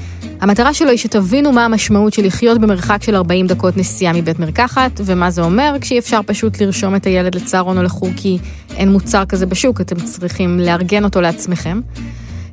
המטרה 0.40 0.75
שלו 0.75 0.90
היא 0.90 0.99
שתבינו 0.99 1.52
מה 1.52 1.64
המשמעות 1.64 2.12
של 2.12 2.26
לחיות 2.26 2.61
במרחק 2.61 3.02
של 3.02 3.14
40 3.14 3.47
דקות 3.47 3.76
נסיעה 3.76 4.12
מבית 4.12 4.38
מרקחת, 4.38 5.00
ומה 5.04 5.30
זה 5.30 5.42
אומר 5.42 5.76
כשאי 5.80 5.99
אפשר 5.99 6.21
פשוט 6.26 6.61
לרשום 6.61 6.97
את 6.97 7.07
הילד 7.07 7.35
לצהרון 7.35 7.78
או 7.78 7.83
לחוג 7.83 8.12
כי 8.16 8.38
אין 8.76 8.92
מוצר 8.92 9.25
כזה 9.25 9.47
בשוק, 9.47 9.80
אתם 9.80 9.97
צריכים 9.97 10.61
לארגן 10.61 11.04
אותו 11.04 11.21
לעצמכם. 11.21 11.80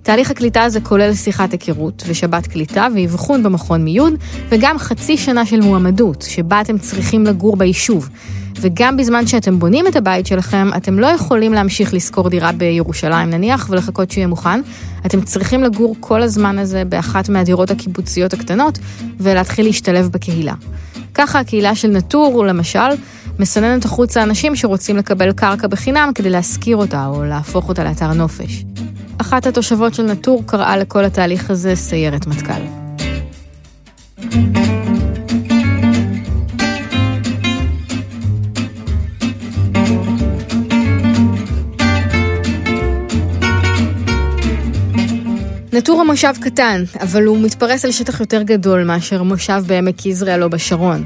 תהליך 0.08 0.32
הקליטה 0.32 0.64
הזה 0.64 0.82
כולל 0.82 1.14
שיחת 1.14 1.52
היכרות 1.52 2.04
ושבת 2.08 2.48
קליטה 2.48 2.88
ואבחון 2.96 3.44
במכון 3.44 3.84
מיון, 3.84 4.16
וגם 4.50 4.78
חצי 4.78 5.18
שנה 5.18 5.46
של 5.46 5.62
מועמדות, 5.62 6.22
שבה 6.22 6.62
אתם 6.62 6.78
צריכים 6.78 7.26
לגור 7.26 7.56
ביישוב. 7.56 8.10
וגם 8.56 8.98
בזמן 8.98 9.28
שאתם 9.28 9.60
בונים 9.60 9.88
את 9.88 9.96
הבית 9.96 10.26
שלכם, 10.26 10.70
אתם 10.78 11.00
לא 11.00 11.08
יכולים 11.08 11.54
להמשיך 11.54 11.94
לשכור 11.94 12.30
דירה 12.30 12.52
בירושלים 12.52 13.30
נניח, 13.30 13.68
ולחכות 13.70 14.12
שיהיה 14.12 14.28
מוכן. 14.28 14.62
אתם 15.06 15.22
צריכים 15.22 15.64
לגור 15.64 15.96
כל 16.00 16.22
הזמן 16.22 16.60
הזה 16.60 16.86
באחת 16.86 17.30
מהדירות 17.30 17.72
הקיבוציות 17.72 18.34
הקטנות, 18.34 18.80
ולהתחיל 19.20 19.66
להשתלב 19.66 20.08
בקהילה. 20.12 20.54
ככה 21.14 21.40
הקהילה 21.40 21.76
של 21.76 21.88
נטור, 21.88 22.46
למשל, 22.46 22.90
מסננת 23.40 23.86
החוצה 23.86 24.24
אנשים 24.24 24.56
שרוצים 24.56 24.98
לקבל 24.98 25.32
קרקע 25.32 25.68
בחינם 25.68 26.12
כדי 26.16 26.30
להשכיר 26.30 26.78
אותה 26.78 27.06
או 27.08 27.24
להפוך 27.24 27.70
אותה 27.70 27.84
לאתר 27.84 28.14
נופש. 28.14 28.64
אחת 29.28 29.46
התושבות 29.46 29.94
של 29.94 30.04
נטור 30.04 30.44
קראה 30.46 30.78
לכל 30.78 31.06
התהליך 31.06 31.50
הזה 31.50 31.76
סיירת 31.76 32.28
מטכ"ל. 32.28 32.62
נטור 45.74 46.02
המושב 46.02 46.34
קטן, 46.42 46.84
אבל 47.02 47.24
הוא 47.24 47.38
מתפרס 47.42 47.86
על 47.86 47.92
שטח 47.92 48.20
יותר 48.20 48.42
גדול 48.42 48.84
מאשר 48.84 49.24
מושב 49.24 49.64
בעמק 49.68 50.06
יזרעאל 50.06 50.44
או 50.44 50.50
בשרון. 50.50 51.04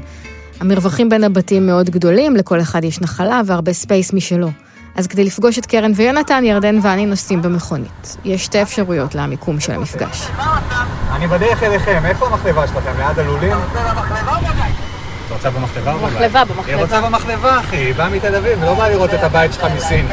המרווחים 0.60 1.08
בין 1.08 1.24
הבתים 1.24 1.66
מאוד 1.66 1.90
גדולים, 1.90 2.36
לכל 2.36 2.60
אחד 2.60 2.84
יש 2.84 3.00
נחלה 3.00 3.40
והרבה 3.46 3.72
space 3.72 4.12
משלו. 4.12 4.48
אז 4.96 5.06
כדי 5.06 5.24
לפגוש 5.24 5.58
את 5.58 5.66
קרן 5.66 5.92
ויונתן, 5.96 6.44
ירדן 6.44 6.78
ואני 6.82 7.06
נוסעים 7.06 7.42
במכונית. 7.42 8.16
יש 8.24 8.44
שתי 8.44 8.62
אפשרויות 8.62 9.14
למיקום 9.14 9.60
של 9.60 9.72
המפגש. 9.72 10.28
אני 11.12 11.26
בדרך 11.26 11.62
אליכם, 11.62 12.02
איפה 12.04 12.26
המחלבה 12.26 12.66
שלכם? 12.66 12.92
ליד 12.98 13.18
הלולים? 13.18 13.52
את 13.52 15.32
רוצה 15.32 15.50
במחלבה 15.50 15.92
או 15.92 15.98
בבית? 15.98 16.12
במחלבה, 16.12 16.44
במחלבה. 16.44 16.76
היא 16.76 16.76
רוצה 16.76 17.00
במחלבה, 17.00 17.60
אחי, 17.60 17.76
היא 17.76 17.94
באה 17.94 18.08
מתל 18.08 18.34
אביב, 18.34 18.64
לא 18.64 18.74
באה 18.74 18.88
לראות 18.88 19.14
את 19.14 19.22
הבית 19.22 19.52
שלך 19.52 19.66
מסין. 19.76 20.06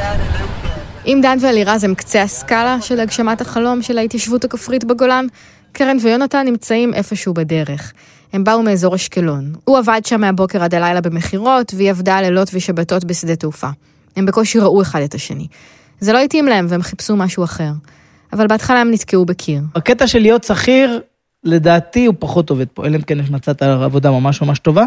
אם 1.05 1.19
דן 1.21 1.37
ואלירז 1.41 1.83
הם 1.83 1.95
קצה 1.95 2.21
הסקאלה 2.21 2.81
של 2.81 2.99
הגשמת 2.99 3.41
החלום 3.41 3.81
של 3.81 3.97
ההתיישבות 3.97 4.43
הכפרית 4.43 4.83
בגולן, 4.83 5.25
קרן 5.71 5.97
ויונתן 6.01 6.45
נמצאים 6.45 6.93
איפשהו 6.93 7.33
בדרך. 7.33 7.93
הם 8.33 8.43
באו 8.43 8.61
מאזור 8.61 8.95
אשקלון. 8.95 9.53
הוא 9.63 9.77
עבד 9.77 10.01
שם 10.05 10.21
מהבוקר 10.21 10.63
עד 10.63 10.75
הלילה 10.75 11.01
במכירות, 11.01 11.73
והיא 11.77 11.89
עבדה 11.89 12.21
לילות 12.21 12.49
ושבתות 12.53 13.05
בשדה 13.05 13.35
תעופה. 13.35 13.69
הם 14.19 14.25
בקושי 14.25 14.59
ראו 14.59 14.81
אחד 14.81 15.01
את 15.01 15.13
השני. 15.13 15.47
זה 15.99 16.13
לא 16.13 16.19
התאים 16.19 16.45
להם 16.45 16.65
והם 16.69 16.81
חיפשו 16.81 17.15
משהו 17.15 17.43
אחר. 17.43 17.71
אבל 18.33 18.47
בהתחלה 18.47 18.81
הם 18.81 18.91
נתקעו 18.91 19.25
בקיר. 19.25 19.61
הקטע 19.75 20.07
של 20.07 20.19
להיות 20.19 20.43
שכיר, 20.43 21.01
לדעתי 21.43 22.05
הוא 22.05 22.15
פחות 22.19 22.49
עובד 22.49 22.67
פה, 22.73 22.85
אלא 22.85 22.95
אם 22.95 23.01
כן 23.01 23.17
מצאת 23.29 23.61
עבודה 23.61 24.11
ממש 24.11 24.41
ממש 24.41 24.59
טובה. 24.59 24.85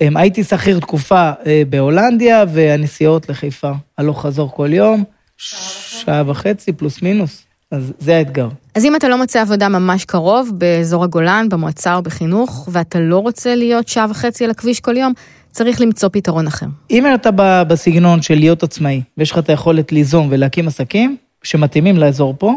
אמ, 0.00 0.16
הייתי 0.16 0.44
שכיר 0.44 0.80
תקופה 0.80 1.30
אה, 1.46 1.62
בהולנדיה, 1.68 2.44
והנסיעות 2.52 3.28
לחיפה 3.28 3.72
הלוך 3.98 4.22
חזור 4.22 4.50
כל 4.54 4.72
יום, 4.72 5.04
שעה 5.36 6.22
וחצי 6.26 6.72
פלוס 6.72 7.02
מינוס, 7.02 7.42
אז 7.70 7.92
זה 7.98 8.16
האתגר. 8.16 8.48
אז 8.74 8.84
אם 8.84 8.96
אתה 8.96 9.08
לא 9.08 9.18
מוצא 9.18 9.40
עבודה 9.40 9.68
ממש 9.68 10.04
קרוב, 10.04 10.50
באזור 10.54 11.04
הגולן, 11.04 11.48
במועצה 11.48 11.94
או 11.94 12.02
בחינוך, 12.02 12.68
ואתה 12.72 13.00
לא 13.00 13.18
רוצה 13.18 13.54
להיות 13.54 13.88
שעה 13.88 14.06
וחצי 14.10 14.44
על 14.44 14.50
הכביש 14.50 14.80
כל 14.80 14.96
יום, 14.96 15.12
צריך 15.52 15.80
למצוא 15.80 16.08
פתרון 16.12 16.46
אחר. 16.46 16.66
אם 16.90 17.14
אתה 17.14 17.30
בסגנון 17.68 18.22
של 18.22 18.34
להיות 18.34 18.62
עצמאי, 18.62 19.02
ויש 19.18 19.30
לך 19.30 19.38
את 19.38 19.48
היכולת 19.48 19.92
ליזום 19.92 20.28
ולהקים 20.30 20.68
עסקים 20.68 21.16
שמתאימים 21.42 21.96
לאזור 21.96 22.34
פה, 22.38 22.54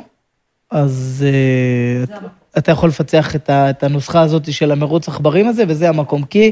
אז 0.72 1.26
uh, 2.08 2.14
אתה 2.58 2.72
יכול 2.72 2.90
לפצח 2.90 3.36
את, 3.36 3.50
ה, 3.50 3.70
את 3.70 3.84
הנוסחה 3.84 4.22
הזאת 4.22 4.54
של 4.54 4.72
המרוץ 4.72 5.08
עכברים 5.08 5.48
הזה, 5.48 5.64
וזה 5.68 5.90
המקום, 5.90 6.24
כי 6.24 6.52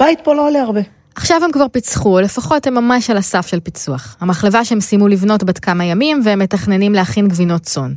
בית 0.00 0.20
פה 0.24 0.34
לא 0.34 0.48
עולה 0.48 0.62
הרבה. 0.62 0.80
עכשיו 1.14 1.44
הם 1.44 1.52
כבר 1.52 1.68
פיצחו, 1.72 2.16
או 2.16 2.20
לפחות 2.20 2.66
הם 2.66 2.74
ממש 2.74 3.10
על 3.10 3.16
הסף 3.16 3.46
של 3.46 3.60
פיצוח. 3.60 4.16
המחלבה 4.20 4.64
שהם 4.64 4.80
סיימו 4.80 5.08
לבנות 5.08 5.44
בת 5.44 5.58
כמה 5.58 5.84
ימים, 5.84 6.20
והם 6.24 6.38
מתכננים 6.38 6.92
להכין 6.92 7.28
גבינות 7.28 7.62
צאן. 7.62 7.92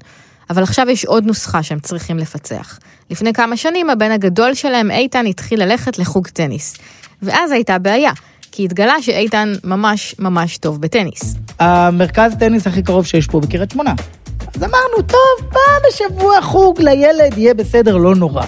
אבל 0.52 0.64
עכשיו 0.64 0.90
יש 0.90 1.06
עוד 1.06 1.26
נוסחה 1.26 1.64
שהם 1.64 1.80
צריכים 1.80 2.18
לפצח. 2.18 2.80
לפני 3.10 3.34
כמה 3.34 3.58
שנים 3.58 3.90
הבן 3.90 4.12
הגדול 4.12 4.54
שלהם, 4.54 4.92
איתן, 4.92 5.26
התחיל 5.26 5.64
ללכת 5.64 6.00
לחוג 6.00 6.28
טניס. 6.28 6.78
ואז 7.22 7.52
הייתה 7.52 7.78
בעיה, 7.80 8.12
כי 8.52 8.66
התגלה 8.66 9.02
שאיתן 9.02 9.54
ממש 9.64 10.16
ממש 10.20 10.58
טוב 10.58 10.82
בטניס. 10.82 11.36
המרכז 11.60 12.36
טניס 12.40 12.68
הכי 12.68 12.84
קרוב 12.84 13.06
שיש 13.06 13.28
פה 13.28 13.40
בקריית 13.40 13.72
שמונה. 13.72 13.94
אז 14.56 14.64
אמרנו, 14.64 15.08
טוב, 15.08 15.50
פעם 15.50 15.82
בשבוע 15.90 16.42
חוג 16.42 16.82
לילד 16.82 17.38
יהיה 17.38 17.54
בסדר, 17.54 17.98
לא 17.98 18.16
נורא. 18.16 18.44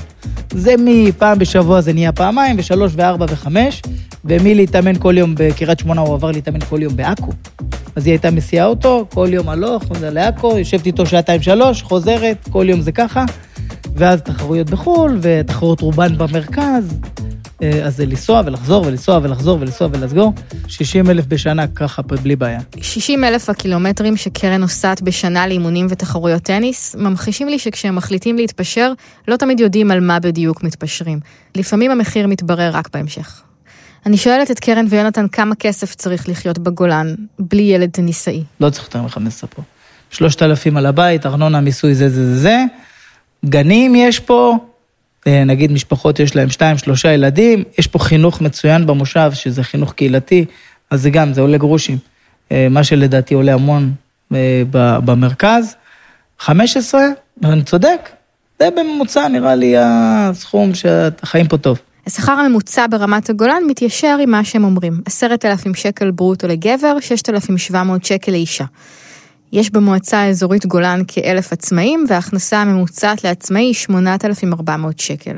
זה 0.54 0.76
מפעם 0.78 1.40
בשבוע 1.40 1.82
זה 1.82 1.94
נהיה 1.94 2.12
פעמיים, 2.12 2.56
ושלוש 2.60 2.92
וארבע 2.96 3.26
וחמש, 3.30 3.82
ומי 4.26 4.56
להתאמן 4.56 5.00
כל 5.00 5.18
יום 5.18 5.36
בקריית 5.38 5.80
שמונה, 5.80 6.02
הוא 6.02 6.14
עבר 6.14 6.32
להתאמן 6.32 6.60
כל 6.70 6.82
יום 6.82 6.96
בעכו. 6.96 7.32
אז 7.96 8.06
היא 8.06 8.12
הייתה 8.12 8.32
מסיעה 8.32 8.66
אותו, 8.66 9.06
כל 9.14 9.28
יום 9.32 9.50
הלוך, 9.50 9.84
חוזר 9.84 10.10
לעכו, 10.10 10.58
יושבת 10.58 10.86
איתו 10.86 11.06
שעתיים 11.06 11.42
שלוש, 11.42 11.82
חוזרת, 11.82 12.38
כל 12.52 12.66
יום 12.70 12.82
זה 12.82 12.92
ככה. 12.92 13.26
ואז 13.96 14.22
תחרויות 14.22 14.70
בחו"ל, 14.70 15.20
ותחרויות 15.22 15.82
רובן 15.82 16.18
במרכז. 16.18 17.00
אה, 17.64 17.86
אז 17.86 17.98
זה 17.98 18.06
לנסוע 18.06 18.42
ולחזור 18.46 18.86
ולנסוע 18.86 19.20
ולחזור 19.24 19.58
ולנסוע 19.62 19.88
ולסגור. 19.92 20.34
60 20.68 21.10
אלף 21.10 21.26
בשנה 21.26 21.68
ככה 21.68 22.02
בלי 22.02 22.36
בעיה. 22.36 22.60
60 22.82 23.24
אלף 23.24 23.50
הקילומטרים 23.50 24.18
שקרן 24.18 24.62
נוסעת 24.62 25.02
בשנה 25.02 25.48
לאימונים 25.48 25.88
ותחרויות 25.90 26.42
טניס, 26.42 26.96
ממחישים 26.96 27.48
לי 27.50 27.60
שכשהם 27.60 27.96
מחליטים 27.96 28.38
להתפשר, 28.38 28.94
לא 29.28 29.36
תמיד 29.36 29.60
יודעים 29.60 29.92
על 29.92 30.00
מה 30.00 30.20
בדיוק 30.20 30.64
מתפשרים. 30.64 31.20
לפעמים 31.56 31.92
המחיר 31.92 32.28
מתברר 32.28 32.70
רק 32.74 32.90
בהמשך. 32.94 33.42
אני 34.06 34.18
שואלת 34.18 34.52
את 34.52 34.60
קרן 34.60 34.86
ויונתן 34.90 35.28
כמה 35.28 35.56
כסף 35.56 35.96
צריך 35.96 36.30
לחיות 36.30 36.58
בגולן, 36.58 37.16
בלי 37.40 37.64
ילד 37.64 37.90
טניסאי. 37.90 38.44
לא 38.60 38.70
צריך 38.70 38.86
יותר 38.86 39.02
מ-15 39.02 39.48
פה. 39.56 39.62
3,000 40.10 40.78
על 40.78 40.86
הבית, 40.86 41.26
ארנונה, 41.26 41.62
מיסוי, 41.62 41.96
זה, 41.96 42.10
זה, 42.10 42.26
זה, 42.26 42.40
זה. 42.40 42.64
גנים 43.46 43.96
יש 43.96 44.20
פה, 44.20 44.58
אה, 45.28 45.44
נגיד 45.44 45.72
משפחות 45.72 46.20
יש 46.20 46.36
להם 46.36 46.50
שתיים, 46.50 46.78
שלושה 46.78 47.14
ילדים, 47.14 47.64
יש 47.78 47.88
פה 47.88 48.00
חינוך 48.00 48.42
מצוין 48.42 48.86
במושב, 48.86 49.32
שזה 49.34 49.64
חינוך 49.64 49.94
קהילתי, 49.94 50.46
אז 50.90 51.02
זה 51.02 51.10
גם, 51.10 51.34
זה 51.34 51.42
עולה 51.42 51.58
גרושים. 51.58 51.98
אה, 52.52 52.68
מה 52.70 52.84
שלדעתי 52.84 53.34
עולה 53.34 53.54
המון 53.54 53.92
אה, 54.34 54.64
במרכז. 55.06 55.76
15, 56.40 57.02
אני 57.44 57.64
צודק, 57.64 58.10
זה 58.60 58.70
בממוצע 58.72 59.28
נראה 59.28 59.56
לי 59.56 59.76
הסכום 59.78 60.76
שאתה 60.76 61.26
חיים 61.26 61.48
פה 61.48 61.58
טוב. 61.58 61.80
השכר 62.08 62.32
הממוצע 62.32 62.86
ברמת 62.90 63.30
הגולן 63.30 63.64
מתיישר 63.68 64.18
עם 64.22 64.32
מה 64.32 64.44
שהם 64.44 64.64
אומרים, 64.64 65.02
עשרת 65.06 65.46
אלפים 65.46 65.74
שקל 65.74 66.12
ברוטו 66.12 66.48
לגבר, 66.48 67.00
ששת 67.00 67.30
אלפים 67.30 67.58
שבע 67.58 67.84
מאות 67.84 68.06
שקל 68.06 68.32
לאישה. 68.32 68.66
יש 69.54 69.70
במועצה 69.70 70.22
האזורית 70.22 70.66
גולן 70.66 71.02
כאלף 71.08 71.54
עצמאים, 71.54 72.06
וההכנסה 72.10 72.62
הממוצעת 72.62 73.24
לעצמאי 73.24 73.62
היא 73.62 73.74
8,400 73.74 75.00
שקל. 75.00 75.36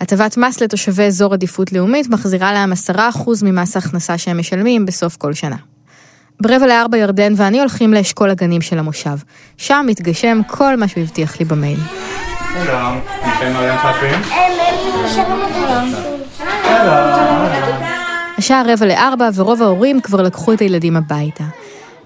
הטבת 0.00 0.36
מס 0.36 0.60
לתושבי 0.60 1.02
אזור 1.02 1.34
עדיפות 1.34 1.72
לאומית 1.72 2.08
מחזירה 2.08 2.52
להם 2.52 2.72
10% 2.72 2.94
ממס 3.42 3.76
ההכנסה 3.76 4.18
שהם 4.18 4.38
משלמים 4.38 4.86
בסוף 4.86 5.16
כל 5.16 5.34
שנה. 5.34 5.56
ברבע 6.42 6.66
לארבע 6.66 6.96
ירדן 6.96 7.32
ואני 7.36 7.60
הולכים 7.60 7.94
לאשכול 7.94 8.30
הגנים 8.30 8.60
של 8.60 8.78
המושב. 8.78 9.16
שם 9.56 9.84
מתגשם 9.88 10.40
כל 10.46 10.76
מה 10.76 10.88
שהוא 10.88 11.02
הבטיח 11.02 11.38
לי 11.40 11.44
במייל. 11.44 11.80
שלום, 12.64 13.00
חפים? 13.76 14.20
השעה 18.38 18.62
רבע 18.66 18.86
לארבע 18.86 19.28
ורוב 19.34 19.62
ההורים 19.62 20.00
כבר 20.00 20.22
לקחו 20.22 20.52
את 20.52 20.60
הילדים 20.60 20.96
הביתה. 20.96 21.44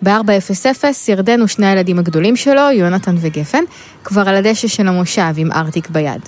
ב-400 0.04 0.87
ירדן 1.08 1.42
ושני 1.42 1.66
הילדים 1.66 1.99
הגדולים 1.99 2.37
שלו, 2.37 2.70
יונתן 2.73 3.14
וגפן, 3.20 3.64
כבר 4.04 4.28
על 4.28 4.37
הדשא 4.37 4.68
של 4.68 4.88
המושב 4.88 5.34
עם 5.37 5.52
ארטיק 5.52 5.88
ביד. 5.90 6.20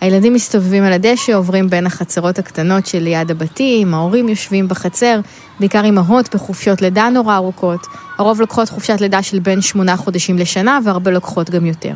הילדים 0.00 0.34
מסתובבים 0.34 0.84
על 0.84 0.92
הדשא, 0.92 1.32
עוברים 1.32 1.70
בין 1.70 1.86
החצרות 1.86 2.38
הקטנות 2.38 2.86
שליד 2.86 3.30
הבתים, 3.30 3.94
ההורים 3.94 4.28
יושבים 4.28 4.68
בחצר, 4.68 5.20
בעיקר 5.60 5.88
אמהות 5.88 6.34
בחופשות 6.34 6.82
לידה 6.82 7.08
נורא 7.08 7.36
ארוכות. 7.36 7.86
הרוב 8.18 8.40
לוקחות 8.40 8.68
חופשת 8.68 9.00
לידה 9.00 9.22
של 9.22 9.38
בין 9.38 9.60
שמונה 9.60 9.96
חודשים 9.96 10.38
לשנה, 10.38 10.78
והרבה 10.84 11.10
לוקחות 11.10 11.50
גם 11.50 11.66
יותר. 11.66 11.94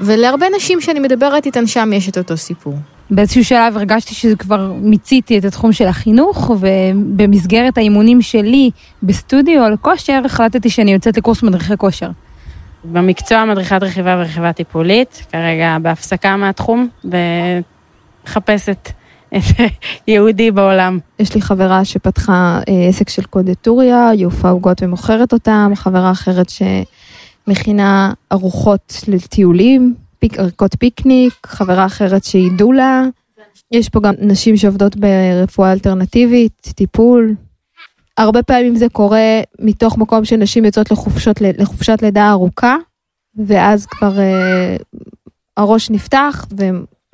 ולהרבה 0.00 0.46
נשים 0.56 0.80
שאני 0.80 1.00
מדברת 1.00 1.46
איתן 1.46 1.66
שם 1.66 1.90
יש 1.92 2.08
את 2.08 2.18
אותו 2.18 2.36
סיפור. 2.36 2.78
באיזשהו 3.10 3.44
שלב 3.44 3.76
הרגשתי 3.76 4.14
שכבר 4.14 4.72
מיציתי 4.80 5.38
את 5.38 5.44
התחום 5.44 5.72
של 5.72 5.86
החינוך, 5.86 6.50
ובמסגרת 6.60 7.78
האימונים 7.78 8.22
שלי 8.22 8.70
בסטודיו 9.02 9.62
על 9.62 9.76
כושר, 9.76 10.20
החלטתי 10.24 10.70
שאני 10.70 10.92
יוצאת 10.92 11.16
לקורס 11.16 11.42
מדריכי 11.42 11.76
כושר. 11.76 12.10
במקצוע 12.84 13.44
מדריכת 13.44 13.82
רכיבה 13.82 14.16
ורכיבה 14.18 14.52
טיפולית, 14.52 15.26
כרגע 15.32 15.76
בהפסקה 15.82 16.36
מהתחום, 16.36 16.88
ומחפשת 18.24 18.90
את 19.36 19.42
יהודי 20.08 20.50
בעולם. 20.50 20.98
יש 21.18 21.34
לי 21.34 21.42
חברה 21.42 21.84
שפתחה 21.84 22.60
אה, 22.68 22.88
עסק 22.88 23.08
של 23.08 23.22
קודטוריה, 23.22 24.08
היא 24.08 24.26
עופה 24.26 24.48
עוגות 24.48 24.82
ומוכרת 24.82 25.32
אותם, 25.32 25.72
חברה 25.74 26.10
אחרת 26.10 26.46
שמכינה 27.48 28.12
ארוחות 28.32 29.04
לטיולים, 29.08 29.94
פיק, 30.18 30.38
ערכות 30.38 30.74
פיקניק, 30.78 31.34
חברה 31.46 31.86
אחרת 31.86 32.24
שהיא 32.24 32.50
דולה. 32.56 33.02
יש 33.72 33.88
פה 33.88 34.00
גם 34.00 34.14
נשים 34.18 34.56
שעובדות 34.56 34.96
ברפואה 34.96 35.72
אלטרנטיבית, 35.72 36.72
טיפול. 36.74 37.34
הרבה 38.18 38.42
פעמים 38.42 38.76
זה 38.76 38.86
קורה 38.92 39.40
מתוך 39.58 39.98
מקום 39.98 40.24
שנשים 40.24 40.64
יוצאות 40.64 40.90
לחופשות, 40.90 41.40
לחופשת 41.40 42.02
לידה 42.02 42.30
ארוכה, 42.30 42.76
ואז 43.46 43.86
כבר 43.86 44.18
אה, 44.18 44.76
הראש 45.56 45.90
נפתח 45.90 46.46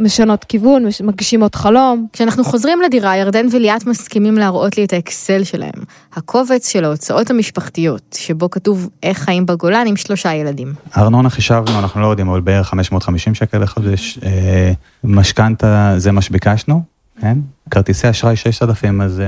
ומשנות 0.02 0.44
כיוון, 0.44 0.84
מגישים 1.04 1.42
עוד 1.42 1.54
חלום. 1.54 2.06
כשאנחנו 2.12 2.44
חוזרים 2.44 2.80
לדירה, 2.82 3.16
ירדן 3.16 3.46
וליאת 3.52 3.86
מסכימים 3.86 4.34
להראות 4.34 4.76
לי 4.76 4.84
את 4.84 4.92
האקסל 4.92 5.44
שלהם. 5.44 5.84
הקובץ 6.12 6.68
של 6.72 6.84
ההוצאות 6.84 7.30
המשפחתיות, 7.30 8.16
שבו 8.18 8.50
כתוב 8.50 8.88
איך 9.02 9.18
חיים 9.18 9.46
בגולן 9.46 9.86
עם 9.86 9.96
שלושה 9.96 10.34
ילדים. 10.34 10.74
ארנונה 10.96 11.30
חישבנו, 11.30 11.78
אנחנו 11.78 12.00
לא 12.00 12.06
יודעים, 12.06 12.28
אבל 12.28 12.40
בערך 12.40 12.68
550 12.68 13.34
שקל 13.34 13.58
לחודש. 13.58 14.18
אה, 14.22 14.72
משכנתה 15.04 15.94
זה 15.96 16.12
מה 16.12 16.22
שביקשנו, 16.22 16.82
כן? 17.20 17.38
כרטיסי 17.70 18.10
אשראי 18.10 18.36
6,000, 18.36 19.00
אז 19.00 19.18
uh, 19.18 19.22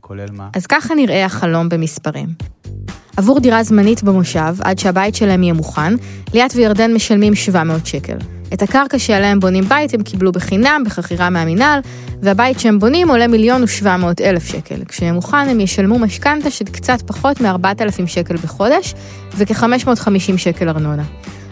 כולל 0.00 0.28
מה? 0.32 0.48
אז 0.54 0.66
ככה 0.66 0.94
נראה 0.94 1.24
החלום 1.24 1.68
במספרים. 1.68 2.28
עבור 3.16 3.40
דירה 3.40 3.62
זמנית 3.62 4.02
במושב, 4.02 4.54
עד 4.60 4.78
שהבית 4.78 5.14
שלהם 5.14 5.42
יהיה 5.42 5.54
מוכן, 5.54 5.94
ליאת 6.34 6.50
וירדן 6.56 6.94
משלמים 6.94 7.34
700 7.34 7.86
שקל. 7.86 8.16
את 8.54 8.62
הקרקע 8.62 8.98
שעליה 8.98 9.30
הם 9.30 9.40
בונים 9.40 9.64
בית 9.64 9.94
הם 9.94 10.02
קיבלו 10.02 10.32
בחינם, 10.32 10.82
בחכירה 10.86 11.30
מהמינהל, 11.30 11.80
והבית 12.22 12.60
שהם 12.60 12.78
בונים 12.78 13.10
עולה 13.10 13.26
מיליון 13.26 13.62
ושבע 13.62 13.96
מאות 13.96 14.20
אלף 14.20 14.46
שקל. 14.46 14.84
כשהם 14.88 15.14
מוכן 15.14 15.48
הם 15.48 15.60
ישלמו 15.60 15.98
משכנתה 15.98 16.50
של 16.50 16.64
קצת 16.64 17.02
פחות 17.06 17.40
מ-4,000 17.40 18.06
שקל 18.06 18.36
בחודש, 18.36 18.94
וכ-550 19.36 20.36
שקל 20.36 20.68
ארנונה. 20.68 21.04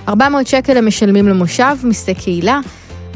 400 0.09 0.47
שקל 0.47 0.77
הם 0.77 0.87
משלמים 0.87 1.29
למושב, 1.29 1.77
מיסי 1.85 2.15
קהילה, 2.15 2.61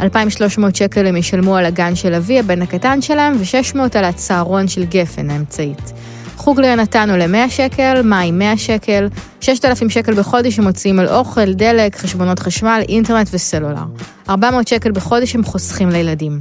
2,300 0.01 0.77
שקל 0.77 1.07
הם 1.07 1.17
ישלמו 1.17 1.57
על 1.57 1.67
הגן 1.67 1.95
של 1.95 2.15
אבי, 2.15 2.39
הבן 2.39 2.63
הקטן 2.63 3.03
שלהם, 3.03 3.37
ו-600 3.39 3.99
על 3.99 4.05
הצהרון 4.05 4.69
של 4.69 4.85
גפן 4.85 5.31
האמצעית. 5.31 5.93
חוג 6.37 6.61
ליונתן 6.61 7.11
עולה 7.11 7.27
100 7.27 7.51
שקל, 7.51 8.03
מים 8.03 8.39
100 8.39 8.57
שקל, 8.57 9.09
6,000 9.41 9.91
שקל 9.91 10.15
בחודש 10.15 10.59
הם 10.59 10.65
מוציאים 10.65 10.99
על 10.99 11.09
אוכל, 11.09 11.53
דלק, 11.53 11.97
חשבונות 11.97 12.39
חשמל, 12.39 12.83
אינטרנט 12.89 13.29
וסלולר. 13.33 13.85
400 14.29 14.69
שקל 14.69 14.93
בחודש 14.93 15.35
הם 15.35 15.45
חוסכים 15.45 15.89
לילדים. 15.89 16.41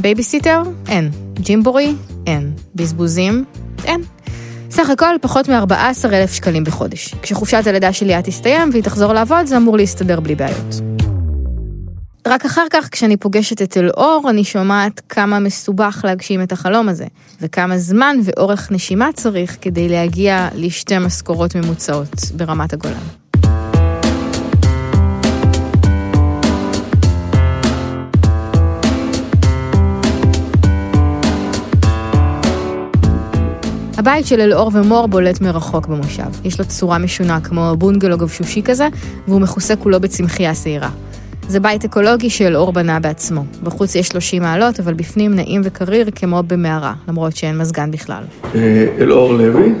בייביסיטר? 0.00 0.62
אין. 0.88 1.10
ג'ימבורי? 1.34 1.94
אין. 2.26 2.52
בזבוזים? 2.74 3.44
אין. 3.84 4.00
סך 4.70 4.90
הכל 4.90 5.14
פחות 5.20 5.48
מ-14,000 5.48 6.32
שקלים 6.32 6.64
בחודש. 6.64 7.14
כשחופשת 7.22 7.66
הלידה 7.66 7.92
של 7.92 8.06
ליאת 8.06 8.24
תסתיים 8.24 8.68
והיא 8.72 8.82
תחזור 8.82 9.12
לעבוד, 9.12 9.46
זה 9.46 9.56
אמור 9.56 9.76
להסתדר 9.76 10.20
בלי 10.20 10.34
בעיות. 10.34 10.99
רק 12.26 12.44
אחר 12.44 12.66
כך, 12.70 12.88
כשאני 12.92 13.16
פוגשת 13.16 13.62
את 13.62 13.76
אלאור, 13.76 14.26
אני 14.30 14.44
שומעת 14.44 15.00
כמה 15.08 15.38
מסובך 15.38 16.00
להגשים 16.04 16.42
את 16.42 16.52
החלום 16.52 16.88
הזה, 16.88 17.06
וכמה 17.40 17.78
זמן 17.78 18.16
ואורך 18.24 18.72
נשימה 18.72 19.08
צריך 19.14 19.56
כדי 19.60 19.88
להגיע 19.88 20.48
לשתי 20.54 20.98
משכורות 20.98 21.54
ממוצעות 21.54 22.14
ברמת 22.36 22.72
הגולן. 22.72 22.94
הבית 33.98 34.26
של 34.26 34.40
אלאור 34.40 34.70
ומור 34.74 35.08
בולט 35.08 35.40
מרחוק 35.40 35.86
במושב. 35.86 36.44
יש 36.44 36.58
לו 36.58 36.64
צורה 36.64 36.98
משונה 36.98 37.40
כמו 37.40 37.74
בונגלו 37.78 38.18
גבשושי 38.18 38.62
כזה, 38.62 38.88
והוא 39.28 39.40
מכוסה 39.40 39.76
כולו 39.76 40.00
בצמחייה 40.00 40.54
שעירה. 40.54 40.90
זה 41.50 41.60
בית 41.60 41.84
אקולוגי 41.84 42.30
שאלאור 42.30 42.72
בנה 42.72 43.00
בעצמו. 43.00 43.44
בחוץ 43.62 43.94
יש 43.94 44.08
30 44.08 44.42
מעלות, 44.42 44.80
אבל 44.80 44.94
בפנים 44.94 45.34
נעים 45.34 45.60
וקריר 45.64 46.10
כמו 46.14 46.42
במערה, 46.46 46.94
למרות 47.08 47.36
שאין 47.36 47.58
מזגן 47.58 47.90
בכלל. 47.90 48.22
אה, 48.54 48.86
אלאור 48.98 49.34
לוי, 49.34 49.72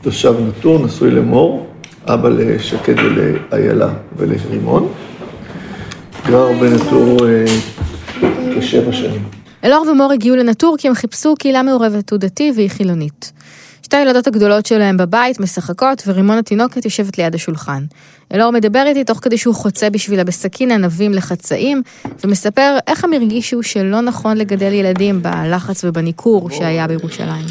תושב 0.00 0.34
נטור, 0.48 0.86
נשוי 0.86 1.10
למור, 1.10 1.66
אבא 2.06 2.28
לשקד 2.28 2.94
ולאיילה 2.98 3.88
ולרימון. 4.16 4.88
גר 6.26 6.48
בנטור 6.60 7.26
אה, 7.28 7.44
כשבע 8.56 8.92
שנים. 8.92 9.22
אלאור 9.64 9.86
ומור 9.92 10.12
הגיעו 10.12 10.36
לנטור 10.36 10.76
כי 10.78 10.88
הם 10.88 10.94
חיפשו 10.94 11.34
קהילה 11.38 11.62
מעורבת, 11.62 12.10
הוא 12.10 12.18
דתי 12.18 12.52
והיא 12.56 12.70
חילונית. 12.70 13.32
שתי 13.92 13.98
הילדות 13.98 14.26
הגדולות 14.26 14.66
שלהם 14.66 14.96
בבית 14.96 15.40
משחקות, 15.40 16.02
ורימון 16.06 16.38
התינוקת 16.38 16.84
יושבת 16.84 17.18
ליד 17.18 17.34
השולחן. 17.34 17.84
אלאור 18.34 18.50
מדבר 18.50 18.82
איתי 18.86 19.04
תוך 19.04 19.18
כדי 19.22 19.38
שהוא 19.38 19.54
חוצה 19.54 19.90
בשבילה 19.90 20.24
בסכין 20.24 20.70
ענבים 20.70 21.12
לחצאים, 21.12 21.82
ומספר 22.24 22.76
איך 22.86 23.04
הם 23.04 23.12
הרגישו 23.12 23.62
שלא 23.62 24.00
נכון 24.00 24.36
לגדל 24.36 24.72
ילדים 24.72 25.22
בלחץ 25.22 25.84
ובניכור 25.84 26.50
שהיה 26.50 26.86
בירושלים. 26.86 27.46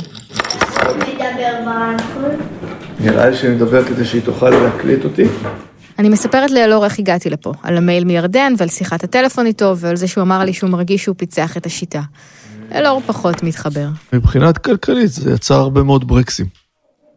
נראה 3.00 3.30
לי 3.30 3.36
שאני 3.38 3.56
מדבר 3.56 3.86
כדי 3.86 4.06
שהיא 4.06 4.22
תוכל 4.22 4.50
להקליט 4.50 5.04
אותי. 5.04 5.26
אני 6.00 6.10
מספרת 6.10 6.52
לאלאור 6.52 6.86
איך 6.86 7.00
הגעתי 7.00 7.30
לפה, 7.30 7.54
על 7.64 7.78
המייל 7.78 8.06
מירדן 8.06 8.54
ועל 8.58 8.70
שיחת 8.70 9.04
הטלפון 9.04 9.46
איתו 9.46 9.78
ועל 9.78 9.96
זה 9.96 10.08
שהוא 10.08 10.22
אמר 10.22 10.40
לי 10.40 10.54
שהוא 10.54 10.70
מרגיש 10.70 11.04
שהוא 11.04 11.16
פיצח 11.18 11.58
את 11.58 11.66
השיטה. 11.66 12.02
אלאור 12.76 13.02
פחות 13.06 13.44
מתחבר. 13.44 13.88
מבחינת 14.14 14.58
כלכלית 14.58 15.12
זה 15.12 15.32
יצר 15.32 15.56
הרבה 15.56 15.84
מאוד 15.84 16.08
ברקסים. 16.08 16.46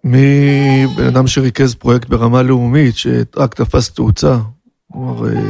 מבן 0.05 1.07
אדם 1.07 1.27
שריכז 1.27 1.75
פרויקט 1.75 2.09
ברמה 2.09 2.43
לאומית, 2.43 2.97
שרק 2.97 3.55
תפס 3.55 3.91
תאוצה. 3.91 4.37
כלומר, 4.93 5.29
אה, 5.29 5.41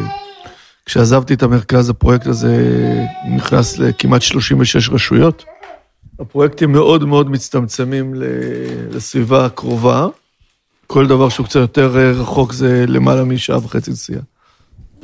כשעזבתי 0.87 1.35
את 1.35 1.43
המרכז, 1.43 1.91
הפרויקט 1.91 2.27
הזה 2.27 2.57
נכנס 3.37 3.79
לכמעט 3.79 4.23
36 4.23 4.89
רשויות. 4.89 5.45
הפרויקטים 6.21 6.73
מאוד 6.73 7.05
מאוד 7.05 7.31
מצטמצמים 7.31 8.15
לסביבה 8.91 9.47
הקרובה. 9.47 10.07
כל 10.87 11.07
דבר 11.07 11.29
שהוא 11.29 11.47
קצת 11.47 11.61
יותר 11.61 11.97
אה, 11.99 12.11
רחוק 12.11 12.53
זה 12.53 12.85
למעלה 12.89 13.25
משעה 13.25 13.59
וחצי 13.59 13.91
נסיעה. 13.91 14.21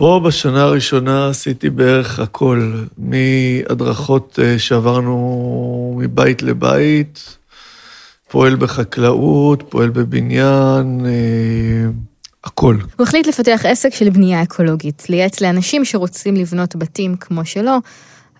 פה 0.01 0.21
בשנה 0.25 0.63
הראשונה 0.63 1.29
עשיתי 1.29 1.71
בערך 1.71 2.19
הכל, 2.19 2.73
מהדרכות 2.99 4.39
אה, 4.43 4.59
שעברנו 4.59 5.95
מבית 5.99 6.43
לבית, 6.43 7.39
פועל 8.29 8.57
בחקלאות, 8.57 9.63
פועל 9.69 9.91
בבניין, 9.91 11.07
אה, 11.07 11.91
הכל. 12.45 12.77
הוא 12.97 13.07
החליט 13.07 13.27
לפתח 13.27 13.61
עסק 13.65 13.95
של 13.95 14.11
בנייה 14.11 14.43
אקולוגית, 14.43 15.07
לייעץ 15.09 15.41
לאנשים 15.41 15.85
שרוצים 15.85 16.37
לבנות 16.37 16.77
בתים 16.77 17.17
כמו 17.17 17.45
שלו, 17.45 17.77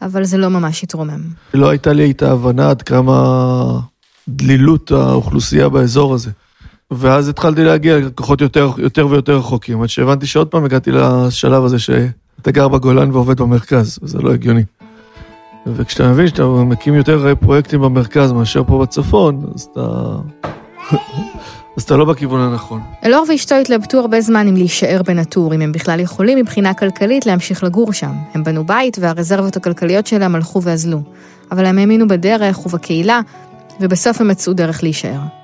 אבל 0.03 0.25
זה 0.25 0.39
לא 0.39 0.49
ממש 0.49 0.83
התרומם. 0.83 1.21
לא 1.55 1.71
הייתה 1.71 1.93
לי 1.93 2.11
את 2.11 2.23
ההבנה 2.23 2.71
עד 2.71 2.83
כמה 2.83 3.81
דלילות 4.29 4.91
האוכלוסייה 4.91 5.69
באזור 5.69 6.15
הזה. 6.15 6.31
ואז 6.91 7.29
התחלתי 7.29 7.65
להגיע 7.65 7.99
לכוחות 7.99 8.41
יותר, 8.41 8.71
יותר 8.79 9.07
ויותר 9.07 9.37
רחוקים, 9.37 9.83
עד 9.83 9.89
שהבנתי 9.89 10.27
שעוד 10.27 10.49
פעם 10.49 10.65
הגעתי 10.65 10.91
לשלב 10.93 11.65
הזה 11.65 11.79
שאתה 11.79 12.51
גר 12.51 12.69
בגולן 12.69 13.11
ועובד 13.11 13.41
במרכז, 13.41 13.99
וזה 14.03 14.19
לא 14.19 14.33
הגיוני. 14.33 14.63
וכשאתה 15.67 16.09
מבין 16.09 16.27
שאתה 16.27 16.47
מקים 16.47 16.95
יותר 16.95 17.35
פרויקטים 17.41 17.81
במרכז 17.81 18.33
מאשר 18.33 18.65
פה 18.65 18.79
בצפון, 18.79 19.51
אז 19.55 19.69
אתה... 19.73 20.17
אז 21.77 21.83
אתה 21.83 21.97
לא 21.97 22.05
בכיוון 22.05 22.41
הנכון. 22.41 22.81
אלאור 23.05 23.25
ואשתו 23.29 23.55
התלבטו 23.55 23.99
הרבה 23.99 24.21
זמן 24.21 24.49
אם 24.49 24.57
להישאר 24.57 25.03
בנטור, 25.07 25.55
אם 25.55 25.61
הם 25.61 25.73
בכלל 25.73 26.01
יכולים 26.01 26.39
מבחינה 26.39 26.75
כלכלית 26.75 27.27
להמשיך 27.27 27.65
לגור 27.65 27.93
שם. 27.93 28.13
הם 28.35 28.45
בנו 28.45 28.65
בית 28.65 28.97
והרזרבות 29.01 29.57
הכלכליות 29.57 30.07
שלהם 30.07 30.35
הלכו 30.35 30.63
ואזלו. 30.63 31.03
אבל 31.53 31.67
הם 31.67 31.79
האמינו 31.79 32.09
בדרך 32.09 32.67
ובקהילה, 32.67 33.21
ובסוף 33.81 34.21
הם 34.21 34.29
מצאו 34.29 34.53
דרך 34.53 34.83
להישאר. 34.83 35.40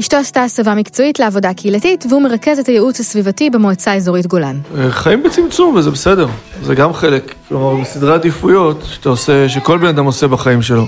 אשתו 0.00 0.16
עשתה 0.16 0.44
הסבה 0.44 0.74
מקצועית 0.74 1.18
לעבודה 1.18 1.54
קהילתית, 1.54 2.04
והוא 2.08 2.22
מרכז 2.22 2.58
את 2.58 2.66
הייעוץ 2.66 3.00
הסביבתי 3.00 3.50
במועצה 3.50 3.92
האזורית 3.92 4.26
גולן. 4.26 4.60
אה, 4.76 4.90
חיים 4.90 5.22
בצמצום, 5.22 5.74
וזה 5.74 5.90
בסדר. 5.90 6.26
זה 6.62 6.74
גם 6.74 6.92
חלק. 6.92 7.34
כלומר, 7.48 7.82
בסדרי 7.82 8.14
עדיפויות 8.14 8.82
שאתה 8.90 9.08
עושה, 9.08 9.48
שכל 9.48 9.78
בן 9.78 9.86
אדם 9.86 10.04
עושה 10.04 10.28
בחיים 10.28 10.62
שלו. 10.62 10.86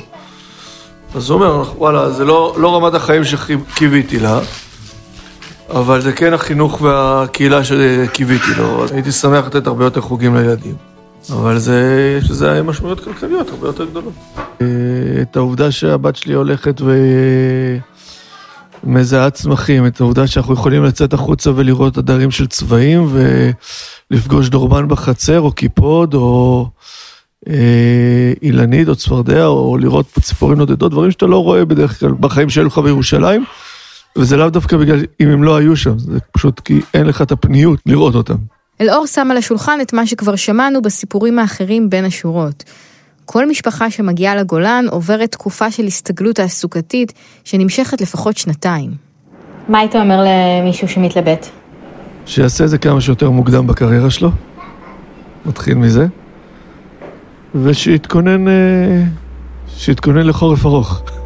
אז 1.15 1.31
הוא 1.31 1.35
אומר, 1.35 1.65
וואלה, 1.77 2.11
זה 2.11 2.25
לא, 2.25 2.55
לא 2.59 2.77
רמת 2.77 2.95
החיים 2.95 3.23
שקיוויתי 3.25 4.19
לה, 4.19 4.41
אבל 5.71 6.01
זה 6.01 6.13
כן 6.13 6.33
החינוך 6.33 6.83
והקהילה 6.83 7.61
שקיוויתי 7.65 8.51
לו. 8.59 8.85
הייתי 8.93 9.13
שמח 9.13 9.47
לתת 9.47 9.67
הרבה 9.67 9.85
יותר 9.85 10.01
חוגים 10.01 10.37
לילדים. 10.37 10.75
אבל 11.33 11.59
זה, 11.59 12.19
יש 12.19 12.31
לזה 12.31 12.63
משמעויות 12.63 13.05
כלכליות 13.05 13.49
הרבה 13.49 13.67
יותר 13.67 13.85
גדולות. 13.85 14.13
אה, 14.61 14.67
את 15.23 15.37
העובדה 15.37 15.71
שהבת 15.71 16.17
שלי 16.17 16.35
הולכת 16.35 16.81
ו... 16.81 16.93
מזהה 18.85 19.31
צמחים, 19.31 19.87
את 19.87 20.01
העובדה 20.01 20.27
שאנחנו 20.27 20.55
יכולים 20.55 20.85
לצאת 20.85 21.13
החוצה 21.13 21.51
ולראות 21.57 21.99
עדרים 21.99 22.31
של 22.31 22.47
צבעים 22.47 23.09
ולפגוש 24.11 24.49
דורבן 24.49 24.89
בחצר 24.89 25.41
או 25.41 25.53
קיפוד 25.53 26.15
או 26.15 26.67
אה, 27.49 28.33
אילנית 28.43 28.89
או 28.89 28.97
צפרדע 28.97 29.47
או 29.47 29.79
לראות 29.79 30.07
ציפורים 30.21 30.59
נודדות, 30.59 30.93
דברים 30.93 31.11
שאתה 31.11 31.27
לא 31.27 31.43
רואה 31.43 31.65
בדרך 31.65 32.01
כלל 32.01 32.13
בחיים 32.21 32.51
שהיו 32.51 32.67
לך 32.67 32.79
בירושלים. 32.79 33.45
וזה 34.17 34.37
לאו 34.37 34.51
דווקא 34.51 34.77
בגלל 34.77 35.05
אם 35.21 35.29
הם 35.29 35.43
לא 35.43 35.57
היו 35.57 35.77
שם, 35.77 35.99
זה 35.99 36.19
פשוט 36.33 36.61
כי 36.61 36.81
אין 36.95 37.07
לך 37.07 37.23
את 37.23 37.33
הפניות 37.33 37.81
לראות 37.87 38.15
אותם. 38.15 38.37
אלאור 38.81 39.07
שם 39.07 39.29
על 39.31 39.37
השולחן 39.37 39.79
את 39.83 39.93
מה 39.93 40.07
שכבר 40.07 40.37
שמענו 40.37 40.83
בסיפורים 40.83 41.39
האחרים 41.39 41.91
בין 41.91 42.05
השורות. 42.05 42.65
כל 43.33 43.49
משפחה 43.49 43.91
שמגיעה 43.91 44.37
לגולן 44.37 44.85
עוברת 44.91 45.33
תקופה 45.33 45.71
של 45.71 45.85
הסתגלות 45.85 46.37
תעסוקתית 46.37 47.13
שנמשכת 47.45 48.01
לפחות 48.01 48.37
שנתיים. 48.37 48.91
מה 49.69 49.79
היית 49.79 49.97
אומר 49.97 50.25
למישהו 50.27 50.89
שמתלבט? 50.89 51.47
שיעשה 52.27 52.65
את 52.65 52.69
זה 52.69 52.79
כמה 52.79 53.01
שיותר 53.01 53.31
מוקדם 53.31 53.67
בקריירה 53.67 54.11
שלו, 54.11 54.31
מתחיל 55.47 55.75
מזה, 55.75 56.07
ושיתכונן, 57.55 58.49
אה, 58.49 59.03
שיתכונן 59.77 60.27
לחורף 60.27 60.67
ארוך. 60.67 61.03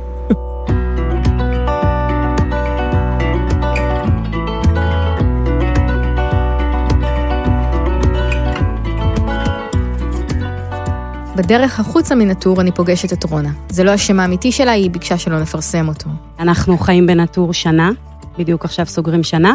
בדרך 11.37 11.81
החוצה 11.81 12.15
מן 12.15 12.31
הטור 12.31 12.61
אני 12.61 12.73
פוגשת 12.73 13.13
את 13.13 13.25
רונה. 13.25 13.51
זה 13.69 13.85
לא 13.85 13.91
השם 13.91 14.21
האמיתי 14.21 14.53
שלה, 14.53 14.73
היא 14.73 14.91
ביקשה 14.91 15.19
שלא 15.19 15.41
נפרסם 15.41 15.89
אותו. 15.89 16.11
אנחנו 16.39 16.79
חיים 16.79 17.07
בין 17.07 17.21
הטור 17.21 17.53
שנה, 17.53 17.91
בדיוק 18.39 18.65
עכשיו 18.65 18.87
סוגרים 18.87 19.23
שנה, 19.23 19.55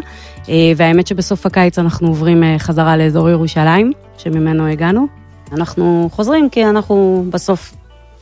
אה, 0.50 0.54
והאמת 0.78 1.08
שבסוף 1.08 1.46
הקיץ 1.46 1.80
אנחנו 1.80 2.08
עוברים 2.08 2.44
אה, 2.44 2.56
חזרה 2.60 2.98
לאזור 2.98 3.30
ירושלים, 3.30 3.92
שממנו 4.18 4.68
הגענו. 4.68 5.08
אנחנו 5.52 6.10
חוזרים 6.12 6.50
כי 6.50 6.66
אנחנו 6.66 7.26
בסוף 7.30 7.74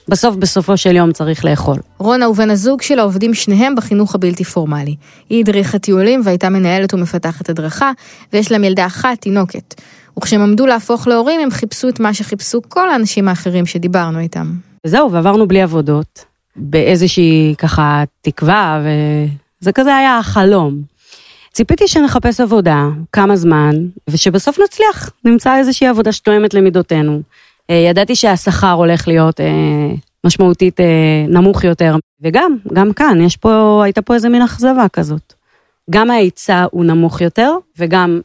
בסוף, 0.10 0.36
בסופו 0.36 0.78
של 0.78 0.96
יום 0.96 1.12
צריך 1.12 1.46
לאכול. 1.46 1.78
רונה 1.98 2.30
ובן 2.30 2.50
הזוג 2.50 2.82
שלה 2.82 3.02
עובדים 3.02 3.34
שניהם 3.34 3.76
בחינוך 3.76 4.16
הבלתי 4.16 4.44
פורמלי. 4.44 4.96
היא 5.30 5.40
הדריכה 5.40 5.80
טיולים 5.80 6.22
והייתה 6.24 6.50
מנהלת 6.50 6.94
ומפתחת 6.94 7.50
הדרכה, 7.50 7.92
ויש 8.34 8.52
להם 8.52 8.64
ילדה 8.64 8.86
אחת, 8.86 9.22
תינוקת. 9.22 9.82
וכשהם 10.18 10.42
עמדו 10.42 10.66
להפוך 10.66 11.08
להורים, 11.08 11.42
הם 11.42 11.52
חיפשו 11.52 11.90
את 11.90 12.00
מה 12.00 12.14
שחיפשו 12.14 12.62
כל 12.68 12.90
האנשים 12.90 13.28
האחרים 13.28 13.66
שדיברנו 13.66 14.20
איתם. 14.20 14.52
זהו, 14.84 15.12
ועברנו 15.12 15.48
בלי 15.48 15.62
עבודות, 15.62 16.26
באיזושהי 16.56 17.56
ככה 17.58 18.04
תקווה, 18.22 18.82
וזה 19.62 19.72
כזה 19.72 19.96
היה 19.96 20.18
החלום. 20.18 20.82
ציפיתי 21.54 21.88
שנחפש 21.88 22.40
עבודה, 22.40 22.88
כמה 23.12 23.36
זמן, 23.36 23.76
ושבסוף 24.10 24.60
נצליח, 24.60 25.12
נמצא 25.26 25.58
איזושהי 25.58 25.88
עבודה 25.88 26.12
שתואמת 26.12 26.54
למידותינו. 26.54 27.22
אה, 27.70 27.76
ידעתי 27.76 28.16
שהשכר 28.16 28.72
הולך 28.72 29.08
להיות 29.08 29.42
אה, 29.42 29.46
משמעותית 30.24 30.80
אה, 30.80 31.26
נמוך 31.28 31.64
יותר, 31.64 31.96
וגם, 32.22 32.56
גם 32.74 32.94
כאן, 32.94 33.22
יש 33.22 33.38
פה, 33.38 33.82
הייתה 33.84 34.02
פה 34.02 34.14
איזה 34.14 34.30
מין 34.30 34.42
אכזבה 34.42 34.86
כזאת. 34.94 35.34
גם 35.90 36.12
ההיצע 36.12 36.66
הוא 36.72 36.86
נמוך 36.86 37.22
יותר, 37.22 37.52
וגם 37.78 38.22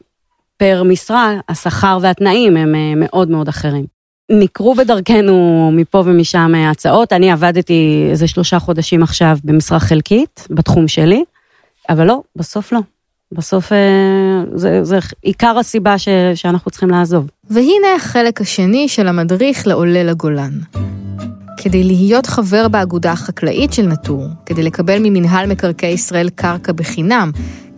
פר 0.57 0.83
משרה, 0.83 1.35
השכר 1.49 1.99
והתנאים 2.03 2.57
הם 2.57 2.75
אה, 2.75 2.93
מאוד 2.97 3.31
מאוד 3.31 3.49
אחרים. 3.49 3.85
נקרו 4.31 4.75
בדרכנו 4.75 5.71
מפה 5.73 6.03
ומשם 6.07 6.53
אה, 6.55 6.71
הצעות, 6.71 7.13
אני 7.13 7.31
עבדתי 7.31 8.07
איזה 8.11 8.29
שלושה 8.29 8.59
חודשים 8.59 9.03
עכשיו 9.03 9.39
במשרה 9.45 9.81
חלקית, 9.81 10.47
בתחום 10.51 10.89
שלי, 10.89 11.25
אבל 11.89 12.07
לא, 12.07 12.21
בסוף 12.37 12.73
לא. 12.73 12.81
בסוף 13.33 13.73
אה, 13.73 13.79
זה, 14.55 14.85
זה 14.85 14.99
עיקר 15.23 15.59
הסיבה 15.59 15.99
ש, 15.99 16.09
שאנחנו 16.35 16.71
צריכים 16.71 16.91
לעזוב. 16.91 17.31
והנה 17.51 17.95
החלק 17.97 18.41
השני 18.41 18.89
של 18.89 19.09
המדריך 19.09 19.67
לעולה 19.67 20.05
לגולן. 20.05 20.53
כדי 21.57 21.85
להיות 21.85 22.27
חבר 22.27 22.69
באגודה 22.69 23.13
החקלאית 23.13 23.73
של 23.73 23.87
נטור, 23.87 24.27
כדי 24.47 24.63
לקבל 24.63 24.99
ממינהל 24.99 25.47
מקרקעי 25.47 25.93
ישראל 25.93 26.29
קרקע 26.29 26.73
בחינם, 26.73 27.31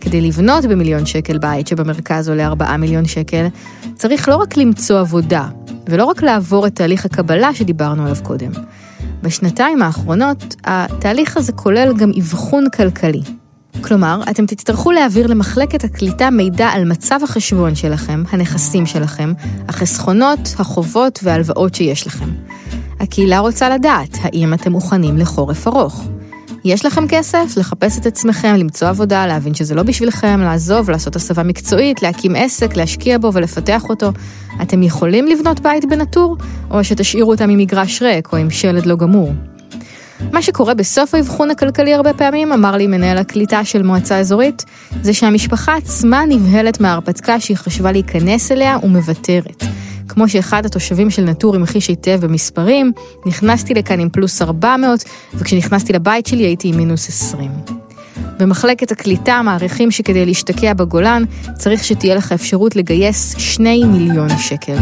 כדי 0.05 0.21
לבנות 0.21 0.65
במיליון 0.65 1.05
שקל 1.05 1.37
בית 1.37 1.67
שבמרכז 1.67 2.29
עולה 2.29 2.47
4 2.47 2.77
מיליון 2.77 3.05
שקל, 3.05 3.47
צריך 3.95 4.29
לא 4.29 4.35
רק 4.35 4.57
למצוא 4.57 4.99
עבודה, 4.99 5.47
ולא 5.89 6.05
רק 6.05 6.23
לעבור 6.23 6.67
את 6.67 6.75
תהליך 6.75 7.05
הקבלה 7.05 7.53
שדיברנו 7.53 8.03
עליו 8.03 8.15
קודם. 8.23 8.51
בשנתיים 9.21 9.81
האחרונות, 9.81 10.55
התהליך 10.63 11.37
הזה 11.37 11.51
כולל 11.51 11.93
גם 11.97 12.11
אבחון 12.19 12.69
כלכלי. 12.69 13.21
כלומר, 13.81 14.21
אתם 14.29 14.45
תצטרכו 14.45 14.91
להעביר 14.91 15.27
למחלקת 15.27 15.83
הקליטה 15.83 16.29
מידע 16.29 16.67
על 16.67 16.85
מצב 16.85 17.19
החשבון 17.23 17.75
שלכם, 17.75 18.23
הנכסים 18.29 18.85
שלכם, 18.85 19.33
החסכונות, 19.67 20.55
החובות 20.59 21.19
וההלוואות 21.23 21.75
שיש 21.75 22.07
לכם. 22.07 22.29
הקהילה 22.99 23.39
רוצה 23.39 23.69
לדעת 23.69 24.17
האם 24.21 24.53
אתם 24.53 24.71
מוכנים 24.71 25.17
לחורף 25.17 25.67
ארוך. 25.67 26.05
יש 26.65 26.85
לכם 26.85 27.07
כסף 27.07 27.45
לחפש 27.57 27.97
את 27.97 28.05
עצמכם, 28.05 28.55
למצוא 28.57 28.87
עבודה, 28.87 29.27
להבין 29.27 29.53
שזה 29.53 29.75
לא 29.75 29.83
בשבילכם, 29.83 30.39
לעזוב, 30.39 30.89
לעשות 30.89 31.15
הסבה 31.15 31.43
מקצועית, 31.43 32.01
להקים 32.01 32.35
עסק, 32.35 32.75
להשקיע 32.75 33.17
בו 33.17 33.33
ולפתח 33.33 33.83
אותו. 33.89 34.11
אתם 34.61 34.83
יכולים 34.83 35.27
לבנות 35.27 35.59
בית 35.59 35.85
בנטור, 35.85 36.37
או 36.71 36.83
שתשאירו 36.83 37.31
אותם 37.31 37.49
עם 37.49 37.57
מגרש 37.57 38.01
ריק 38.01 38.33
או 38.33 38.37
עם 38.37 38.49
שלד 38.49 38.85
לא 38.85 38.95
גמור. 38.95 39.33
מה 40.31 40.41
שקורה 40.41 40.73
בסוף 40.73 41.15
האבחון 41.15 41.51
הכלכלי 41.51 41.93
הרבה 41.93 42.13
פעמים, 42.13 42.51
אמר 42.51 42.71
לי 42.71 42.87
מנהל 42.87 43.17
הקליטה 43.17 43.65
של 43.65 43.83
מועצה 43.83 44.19
אזורית, 44.19 44.65
זה 45.01 45.13
שהמשפחה 45.13 45.75
עצמה 45.75 46.25
נבהלת 46.29 46.79
מההרפתקה 46.79 47.39
שהיא 47.39 47.57
חשבה 47.57 47.91
להיכנס 47.91 48.51
אליה 48.51 48.77
ומוותרת. 48.83 49.63
כמו 50.07 50.29
שאחד 50.29 50.65
התושבים 50.65 51.09
של 51.09 51.23
נטור 51.23 51.55
המחיש 51.55 51.87
היטב 51.87 52.25
במספרים, 52.25 52.91
נכנסתי 53.25 53.73
לכאן 53.73 53.99
עם 53.99 54.09
פלוס 54.09 54.41
400, 54.41 55.03
וכשנכנסתי 55.33 55.93
לבית 55.93 56.25
שלי 56.25 56.43
הייתי 56.43 56.67
עם 56.67 56.77
מינוס 56.77 57.09
20. 57.09 57.51
במחלקת 58.39 58.91
הקליטה 58.91 59.41
מעריכים 59.41 59.91
שכדי 59.91 60.25
להשתקע 60.25 60.73
בגולן 60.73 61.23
צריך 61.57 61.83
שתהיה 61.83 62.15
לך 62.15 62.31
אפשרות 62.31 62.75
לגייס 62.75 63.35
2 63.37 63.91
מיליון 63.91 64.29
שקל. 64.37 64.77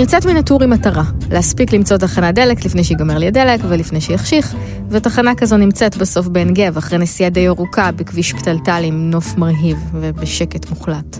אני 0.00 0.04
יוצאת 0.04 0.26
מן 0.26 0.36
הטור 0.36 0.62
עם 0.62 0.70
מטרה, 0.70 1.04
להספיק 1.30 1.72
למצוא 1.72 1.96
תחנת 1.96 2.34
דלק 2.34 2.64
לפני 2.64 2.84
שיגמר 2.84 3.18
לי 3.18 3.26
הדלק 3.26 3.60
ולפני 3.68 4.00
שיחשיך, 4.00 4.54
ותחנה 4.90 5.34
כזו 5.34 5.56
נמצאת 5.56 5.96
בסוף 5.96 6.28
בעין 6.28 6.54
גב, 6.54 6.76
אחרי 6.76 6.98
נסיעה 6.98 7.30
די 7.30 7.48
ארוכה 7.48 7.92
בכביש 7.92 8.32
פתלתל 8.32 8.82
עם 8.84 9.10
נוף 9.10 9.36
מרהיב 9.36 9.78
ובשקט 9.92 10.70
מוחלט. 10.70 11.18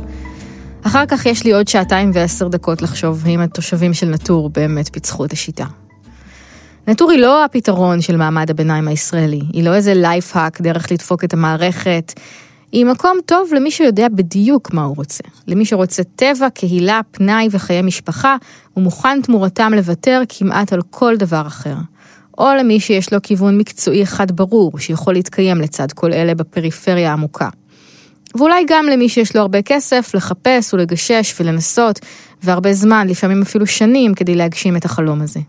אחר 0.82 1.06
כך 1.06 1.26
יש 1.26 1.44
לי 1.44 1.52
עוד 1.52 1.68
שעתיים 1.68 2.10
ועשר 2.14 2.48
דקות 2.48 2.82
לחשוב 2.82 3.22
האם 3.26 3.40
התושבים 3.40 3.94
של 3.94 4.06
נטור 4.06 4.48
באמת 4.48 4.88
פיצחו 4.92 5.24
את 5.24 5.32
השיטה. 5.32 5.64
נטור 6.88 7.10
היא 7.10 7.20
לא 7.20 7.44
הפתרון 7.44 8.00
של 8.00 8.16
מעמד 8.16 8.50
הביניים 8.50 8.88
הישראלי, 8.88 9.42
היא 9.52 9.64
לא 9.64 9.74
איזה 9.74 9.94
life 9.94 10.23
hack, 10.23 10.60
דרך 10.60 10.92
לדפוק 10.92 11.24
את 11.24 11.32
המערכת, 11.32 12.12
היא 12.72 12.86
מקום 12.86 13.18
טוב 13.26 13.48
למי 13.54 13.70
שיודע 13.70 14.08
בדיוק 14.08 14.72
מה 14.72 14.82
הוא 14.84 14.96
רוצה. 14.96 15.24
למי 15.46 15.64
שרוצה 15.64 16.02
טבע, 16.16 16.50
קהילה, 16.50 17.00
פנאי 17.10 17.48
וחיי 17.50 17.82
משפחה, 17.82 18.36
ומוכן 18.76 19.22
תמורתם 19.22 19.72
לוותר 19.74 20.22
כמעט 20.28 20.72
על 20.72 20.80
כל 20.90 21.16
דבר 21.16 21.46
אחר. 21.46 21.74
או 22.38 22.48
למי 22.58 22.80
שיש 22.80 23.12
לו 23.12 23.22
כיוון 23.22 23.58
מקצועי 23.58 24.02
אחד 24.02 24.32
ברור, 24.32 24.78
שיכול 24.78 25.14
להתקיים 25.14 25.60
לצד 25.60 25.92
כל 25.92 26.12
אלה 26.12 26.34
בפריפריה 26.34 27.10
העמוקה. 27.10 27.48
ואולי 28.34 28.64
גם 28.66 28.86
למי 28.86 29.08
שיש 29.08 29.36
לו 29.36 29.42
הרבה 29.42 29.62
כסף 29.62 30.14
לחפש 30.14 30.74
ולגשש 30.74 31.34
ולנסות, 31.40 32.00
והרבה 32.42 32.72
זמן, 32.72 33.08
לפעמים 33.08 33.42
אפילו 33.42 33.66
שנים, 33.66 34.14
כדי 34.14 34.34
להגשים 34.34 34.76
את 34.76 34.84
החלום 34.84 35.22
הזה. 35.22 35.40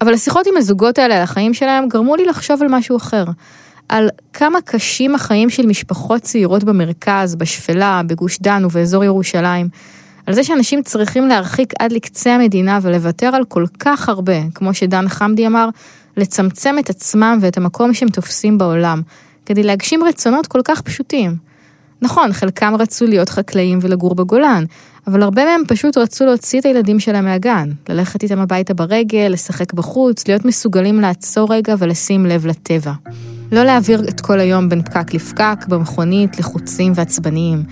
אבל 0.00 0.14
השיחות 0.14 0.46
עם 0.46 0.56
הזוגות 0.56 0.98
האלה 0.98 1.16
על 1.16 1.22
החיים 1.22 1.54
שלהם 1.54 1.88
גרמו 1.88 2.16
לי 2.16 2.24
לחשוב 2.24 2.62
על 2.62 2.68
משהו 2.68 2.96
אחר. 2.96 3.24
על 3.92 4.08
כמה 4.32 4.60
קשים 4.60 5.14
החיים 5.14 5.50
של 5.50 5.66
משפחות 5.66 6.22
צעירות 6.22 6.64
במרכז, 6.64 7.34
בשפלה, 7.34 8.02
בגוש 8.06 8.38
דן 8.40 8.64
ובאזור 8.64 9.04
ירושלים. 9.04 9.68
על 10.26 10.34
זה 10.34 10.44
שאנשים 10.44 10.82
צריכים 10.82 11.28
להרחיק 11.28 11.72
עד 11.78 11.92
לקצה 11.92 12.34
המדינה 12.34 12.78
ולוותר 12.82 13.26
על 13.26 13.44
כל 13.44 13.64
כך 13.78 14.08
הרבה, 14.08 14.32
כמו 14.54 14.74
שדן 14.74 15.08
חמדי 15.08 15.46
אמר, 15.46 15.68
לצמצם 16.16 16.76
את 16.78 16.90
עצמם 16.90 17.38
ואת 17.40 17.56
המקום 17.56 17.94
שהם 17.94 18.08
תופסים 18.08 18.58
בעולם, 18.58 19.02
כדי 19.46 19.62
להגשים 19.62 20.04
רצונות 20.04 20.46
כל 20.46 20.60
כך 20.64 20.80
פשוטים. 20.80 21.36
נכון, 22.02 22.32
חלקם 22.32 22.74
רצו 22.78 23.06
להיות 23.06 23.28
חקלאים 23.28 23.78
ולגור 23.82 24.14
בגולן, 24.14 24.64
אבל 25.06 25.22
הרבה 25.22 25.44
מהם 25.44 25.62
פשוט 25.68 25.98
רצו 25.98 26.26
להוציא 26.26 26.60
את 26.60 26.64
הילדים 26.64 27.00
שלהם 27.00 27.24
מהגן, 27.24 27.70
ללכת 27.88 28.22
איתם 28.22 28.38
הביתה 28.38 28.74
ברגל, 28.74 29.28
לשחק 29.30 29.72
בחוץ, 29.72 30.28
להיות 30.28 30.44
מסוגלים 30.44 31.00
לעצור 31.00 31.54
רגע 31.54 31.74
ולשים 31.78 32.26
לב 32.26 32.46
לטבע. 32.46 32.92
לא 33.52 33.64
להעביר 33.64 34.08
את 34.08 34.20
כל 34.20 34.40
היום 34.40 34.68
בין 34.68 34.82
פקק 34.82 35.14
לפקק, 35.14 35.66
במכונית, 35.68 36.38
לחוצים 36.38 36.92
ועצבניים. 36.94 37.62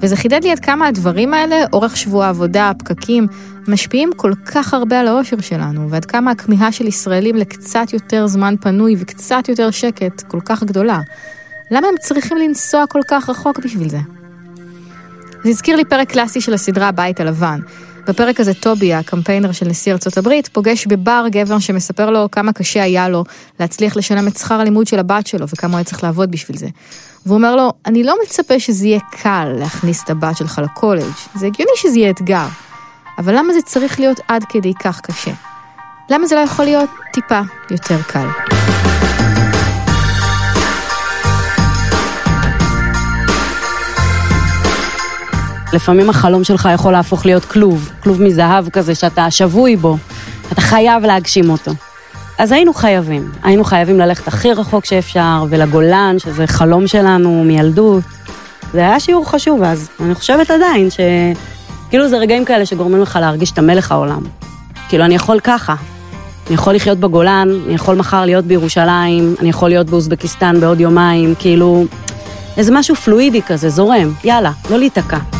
וזה 0.00 0.16
חידד 0.16 0.44
לי 0.44 0.52
עד 0.52 0.58
כמה 0.58 0.86
הדברים 0.86 1.34
האלה, 1.34 1.56
אורך 1.72 1.96
שבוע 1.96 2.26
העבודה, 2.26 2.70
הפקקים, 2.70 3.26
משפיעים 3.68 4.10
כל 4.16 4.32
כך 4.44 4.74
הרבה 4.74 5.00
על 5.00 5.08
האושר 5.08 5.40
שלנו, 5.40 5.90
ועד 5.90 6.04
כמה 6.04 6.30
הכמיהה 6.30 6.72
של 6.72 6.86
ישראלים 6.86 7.36
לקצת 7.36 7.92
יותר 7.92 8.26
זמן 8.26 8.54
פנוי 8.60 8.94
וקצת 8.98 9.48
יותר 9.48 9.70
שקט 9.70 10.20
כל 10.20 10.40
כך 10.44 10.62
גדולה. 10.62 11.00
למה 11.70 11.88
הם 11.88 11.94
צריכים 12.00 12.36
לנסוע 12.36 12.86
כל 12.86 13.00
כך 13.08 13.30
רחוק 13.30 13.58
בשביל 13.58 13.88
זה? 13.88 13.98
זה 15.44 15.50
הזכיר 15.50 15.76
לי 15.76 15.84
פרק 15.84 16.10
קלאסי 16.10 16.40
של 16.40 16.54
הסדרה 16.54 16.88
הבית 16.88 17.20
הלבן. 17.20 17.60
בפרק 18.06 18.40
הזה 18.40 18.54
טובי, 18.54 18.94
הקמפיינר 18.94 19.52
של 19.52 19.66
נשיא 19.66 19.92
ארצות 19.92 20.18
הברית, 20.18 20.48
פוגש 20.48 20.86
בבר 20.86 21.24
גבר 21.30 21.58
שמספר 21.58 22.10
לו 22.10 22.30
כמה 22.30 22.52
קשה 22.52 22.82
היה 22.82 23.08
לו 23.08 23.24
להצליח 23.60 23.96
לשלם 23.96 24.28
את 24.28 24.36
שכר 24.36 24.60
הלימוד 24.60 24.86
של 24.86 24.98
הבת 24.98 25.26
שלו 25.26 25.48
וכמה 25.48 25.72
הוא 25.72 25.76
היה 25.76 25.84
צריך 25.84 26.04
לעבוד 26.04 26.30
בשביל 26.30 26.56
זה. 26.56 26.68
והוא 27.26 27.36
אומר 27.36 27.56
לו, 27.56 27.72
אני 27.86 28.04
לא 28.04 28.16
מצפה 28.24 28.60
שזה 28.60 28.86
יהיה 28.86 29.00
קל 29.22 29.52
להכניס 29.58 30.04
את 30.04 30.10
הבת 30.10 30.36
שלך 30.36 30.60
לקולג', 30.64 31.12
זה 31.34 31.46
הגיוני 31.46 31.72
שזה 31.76 31.98
יהיה 31.98 32.10
אתגר. 32.10 32.46
אבל 33.18 33.38
למה 33.38 33.52
זה 33.52 33.62
צריך 33.62 34.00
להיות 34.00 34.20
עד 34.28 34.44
כדי 34.48 34.74
כך 34.74 35.00
קשה? 35.00 35.32
למה 36.10 36.26
זה 36.26 36.34
לא 36.34 36.40
יכול 36.40 36.64
להיות 36.64 36.90
טיפה 37.12 37.40
יותר 37.70 38.02
קל? 38.02 38.55
לפעמים 45.72 46.10
החלום 46.10 46.44
שלך 46.44 46.68
יכול 46.74 46.92
להפוך 46.92 47.26
להיות 47.26 47.44
כלוב, 47.44 47.90
כלוב 48.02 48.22
מזהב 48.22 48.68
כזה 48.68 48.94
שאתה 48.94 49.30
שבוי 49.30 49.76
בו, 49.76 49.96
אתה 50.52 50.60
חייב 50.60 51.04
להגשים 51.04 51.50
אותו. 51.50 51.72
אז 52.38 52.52
היינו 52.52 52.74
חייבים, 52.74 53.30
היינו 53.42 53.64
חייבים 53.64 53.98
ללכת 53.98 54.28
הכי 54.28 54.52
רחוק 54.52 54.84
שאפשר, 54.84 55.44
ולגולן, 55.50 56.16
שזה 56.18 56.46
חלום 56.46 56.86
שלנו 56.86 57.44
מילדות. 57.44 58.04
זה 58.72 58.80
היה 58.80 59.00
שיעור 59.00 59.30
חשוב 59.30 59.62
אז, 59.62 59.88
אני 60.00 60.14
חושבת 60.14 60.50
עדיין 60.50 60.88
שכאילו 60.90 62.08
זה 62.08 62.18
רגעים 62.18 62.44
כאלה 62.44 62.66
שגורמים 62.66 63.02
לך 63.02 63.18
להרגיש 63.20 63.50
את 63.50 63.58
המלך 63.58 63.92
העולם. 63.92 64.22
כאילו, 64.88 65.04
אני 65.04 65.14
יכול 65.14 65.40
ככה. 65.40 65.74
אני 66.46 66.54
יכול 66.54 66.74
לחיות 66.74 66.98
בגולן, 66.98 67.48
אני 67.66 67.74
יכול 67.74 67.96
מחר 67.96 68.24
להיות 68.24 68.44
בירושלים, 68.44 69.34
אני 69.40 69.48
יכול 69.48 69.68
להיות 69.68 69.90
באוזבקיסטן 69.90 70.60
בעוד 70.60 70.80
יומיים, 70.80 71.34
כאילו, 71.38 71.84
איזה 72.56 72.72
משהו 72.74 72.96
פלואידי 72.96 73.42
כזה, 73.42 73.68
זורם, 73.68 74.12
יאללה, 74.24 74.50
לא 74.70 74.78
להיתקע. 74.78 75.35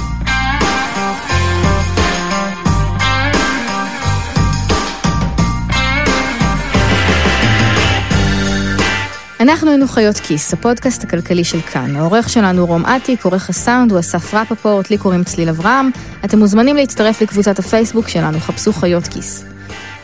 אנחנו 9.40 9.70
היינו 9.70 9.88
חיות 9.88 10.16
כיס, 10.16 10.52
הפודקאסט 10.52 11.04
הכלכלי 11.04 11.44
של 11.44 11.60
כאן. 11.60 11.96
העורך 11.96 12.28
שלנו 12.28 12.66
רום 12.66 12.86
אטיק, 12.86 13.24
עורך 13.24 13.50
הסאונד 13.50 13.90
הוא 13.90 14.00
אסף 14.00 14.34
רפפורט, 14.34 14.90
לי 14.90 14.98
קוראים 14.98 15.24
צליל 15.24 15.48
אברהם. 15.48 15.90
אתם 16.24 16.38
מוזמנים 16.38 16.76
להצטרף 16.76 17.22
לקבוצת 17.22 17.58
הפייסבוק 17.58 18.08
שלנו, 18.08 18.40
חפשו 18.40 18.72
חיות 18.72 19.06
כיס. 19.06 19.44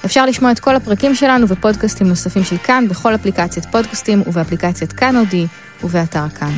אפשר 0.05 0.27
לשמוע 0.27 0.53
את 0.53 0.61
כל 0.61 0.77
הפרקים 0.77 1.15
שלנו 1.15 1.49
ופודקאסטים 1.49 2.07
נוספים 2.07 2.45
של 2.45 2.57
כאן 2.57 2.89
בכל 2.89 3.15
אפליקציית 3.15 3.67
פודקאסטים 3.67 4.23
ובאפליקציית 4.27 4.93
כאן 4.93 5.17
אודי 5.17 5.47
ובאתר 5.85 6.29
כאן. 6.29 6.53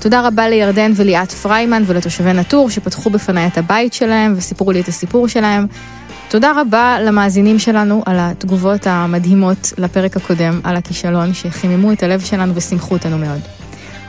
תודה 0.00 0.20
רבה 0.26 0.48
לירדן 0.48 0.92
וליאת 0.96 1.32
פריימן 1.32 1.82
ולתושבי 1.86 2.32
נטור 2.32 2.70
שפתחו 2.70 3.10
בפניי 3.10 3.46
את 3.46 3.58
הבית 3.58 3.92
שלהם 3.92 4.34
וסיפרו 4.36 4.72
לי 4.72 4.80
את 4.80 4.88
הסיפור 4.88 5.28
שלהם. 5.28 5.66
תודה 6.32 6.52
רבה 6.60 6.96
למאזינים 7.00 7.58
שלנו 7.58 8.02
על 8.06 8.16
התגובות 8.20 8.86
המדהימות 8.86 9.72
לפרק 9.78 10.16
הקודם, 10.16 10.60
על 10.64 10.76
הכישלון, 10.76 11.34
שחיממו 11.34 11.92
את 11.92 12.02
הלב 12.02 12.20
שלנו 12.20 12.54
ושימחו 12.54 12.94
אותנו 12.94 13.18
מאוד. 13.18 13.40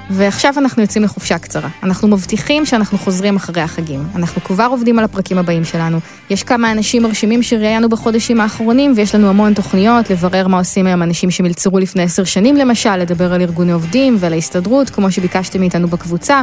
ועכשיו 0.10 0.54
אנחנו 0.58 0.82
יוצאים 0.82 1.04
לחופשה 1.04 1.38
קצרה. 1.38 1.70
אנחנו 1.84 2.08
מבטיחים 2.08 2.66
שאנחנו 2.66 2.98
חוזרים 2.98 3.36
אחרי 3.36 3.62
החגים. 3.62 4.04
אנחנו 4.16 4.44
כבר 4.44 4.68
עובדים 4.72 5.00
על 5.00 5.06
הפרקים 5.06 5.38
הבאים 5.38 5.66
שלנו. 5.66 5.98
יש 6.30 6.44
כמה 6.44 6.72
אנשים 6.72 7.04
מרשימים 7.04 7.44
שראיינו 7.44 7.90
בחודשים 7.90 8.42
האחרונים, 8.42 8.94
ויש 8.96 9.16
לנו 9.16 9.30
המון 9.30 9.54
תוכניות 9.54 10.10
לברר 10.10 10.48
מה 10.48 10.58
עושים 10.58 10.88
היום 10.88 11.04
אנשים 11.04 11.32
שמלצרו 11.32 11.80
לפני 11.80 12.04
עשר 12.04 12.24
שנים 12.24 12.56
למשל, 12.56 12.98
לדבר 12.98 13.34
על 13.34 13.42
ארגוני 13.42 13.72
עובדים 13.72 14.16
ועל 14.20 14.34
ההסתדרות, 14.34 14.90
כמו 14.90 15.12
שביקשתם 15.12 15.60
מאיתנו 15.60 15.88
בקבוצה. 15.88 16.42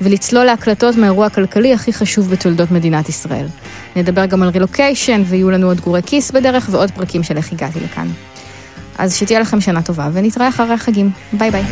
ולצלול 0.00 0.44
להקלטות 0.44 0.96
מהאירוע 0.96 1.26
הכלכלי 1.26 1.74
הכי 1.74 1.92
חשוב 1.92 2.30
בתולדות 2.30 2.70
מדינת 2.70 3.08
ישראל. 3.08 3.46
נדבר 3.96 4.26
גם 4.26 4.42
על 4.42 4.48
רילוקיישן, 4.48 5.22
ויהיו 5.26 5.50
לנו 5.50 5.66
עוד 5.66 5.80
גורי 5.80 6.00
כיס 6.06 6.30
בדרך 6.30 6.68
ועוד 6.70 6.90
פרקים 6.90 7.22
של 7.22 7.36
איך 7.36 7.52
הגעתי 7.52 7.80
לכאן. 7.80 8.08
אז 8.98 9.16
שתהיה 9.16 9.40
לכם 9.40 9.60
שנה 9.60 9.82
טובה, 9.82 10.08
ונתראה 10.12 10.48
אחרי 10.48 10.74
החגים. 10.74 11.10
ביי 11.32 11.50
ביי. 11.50 11.64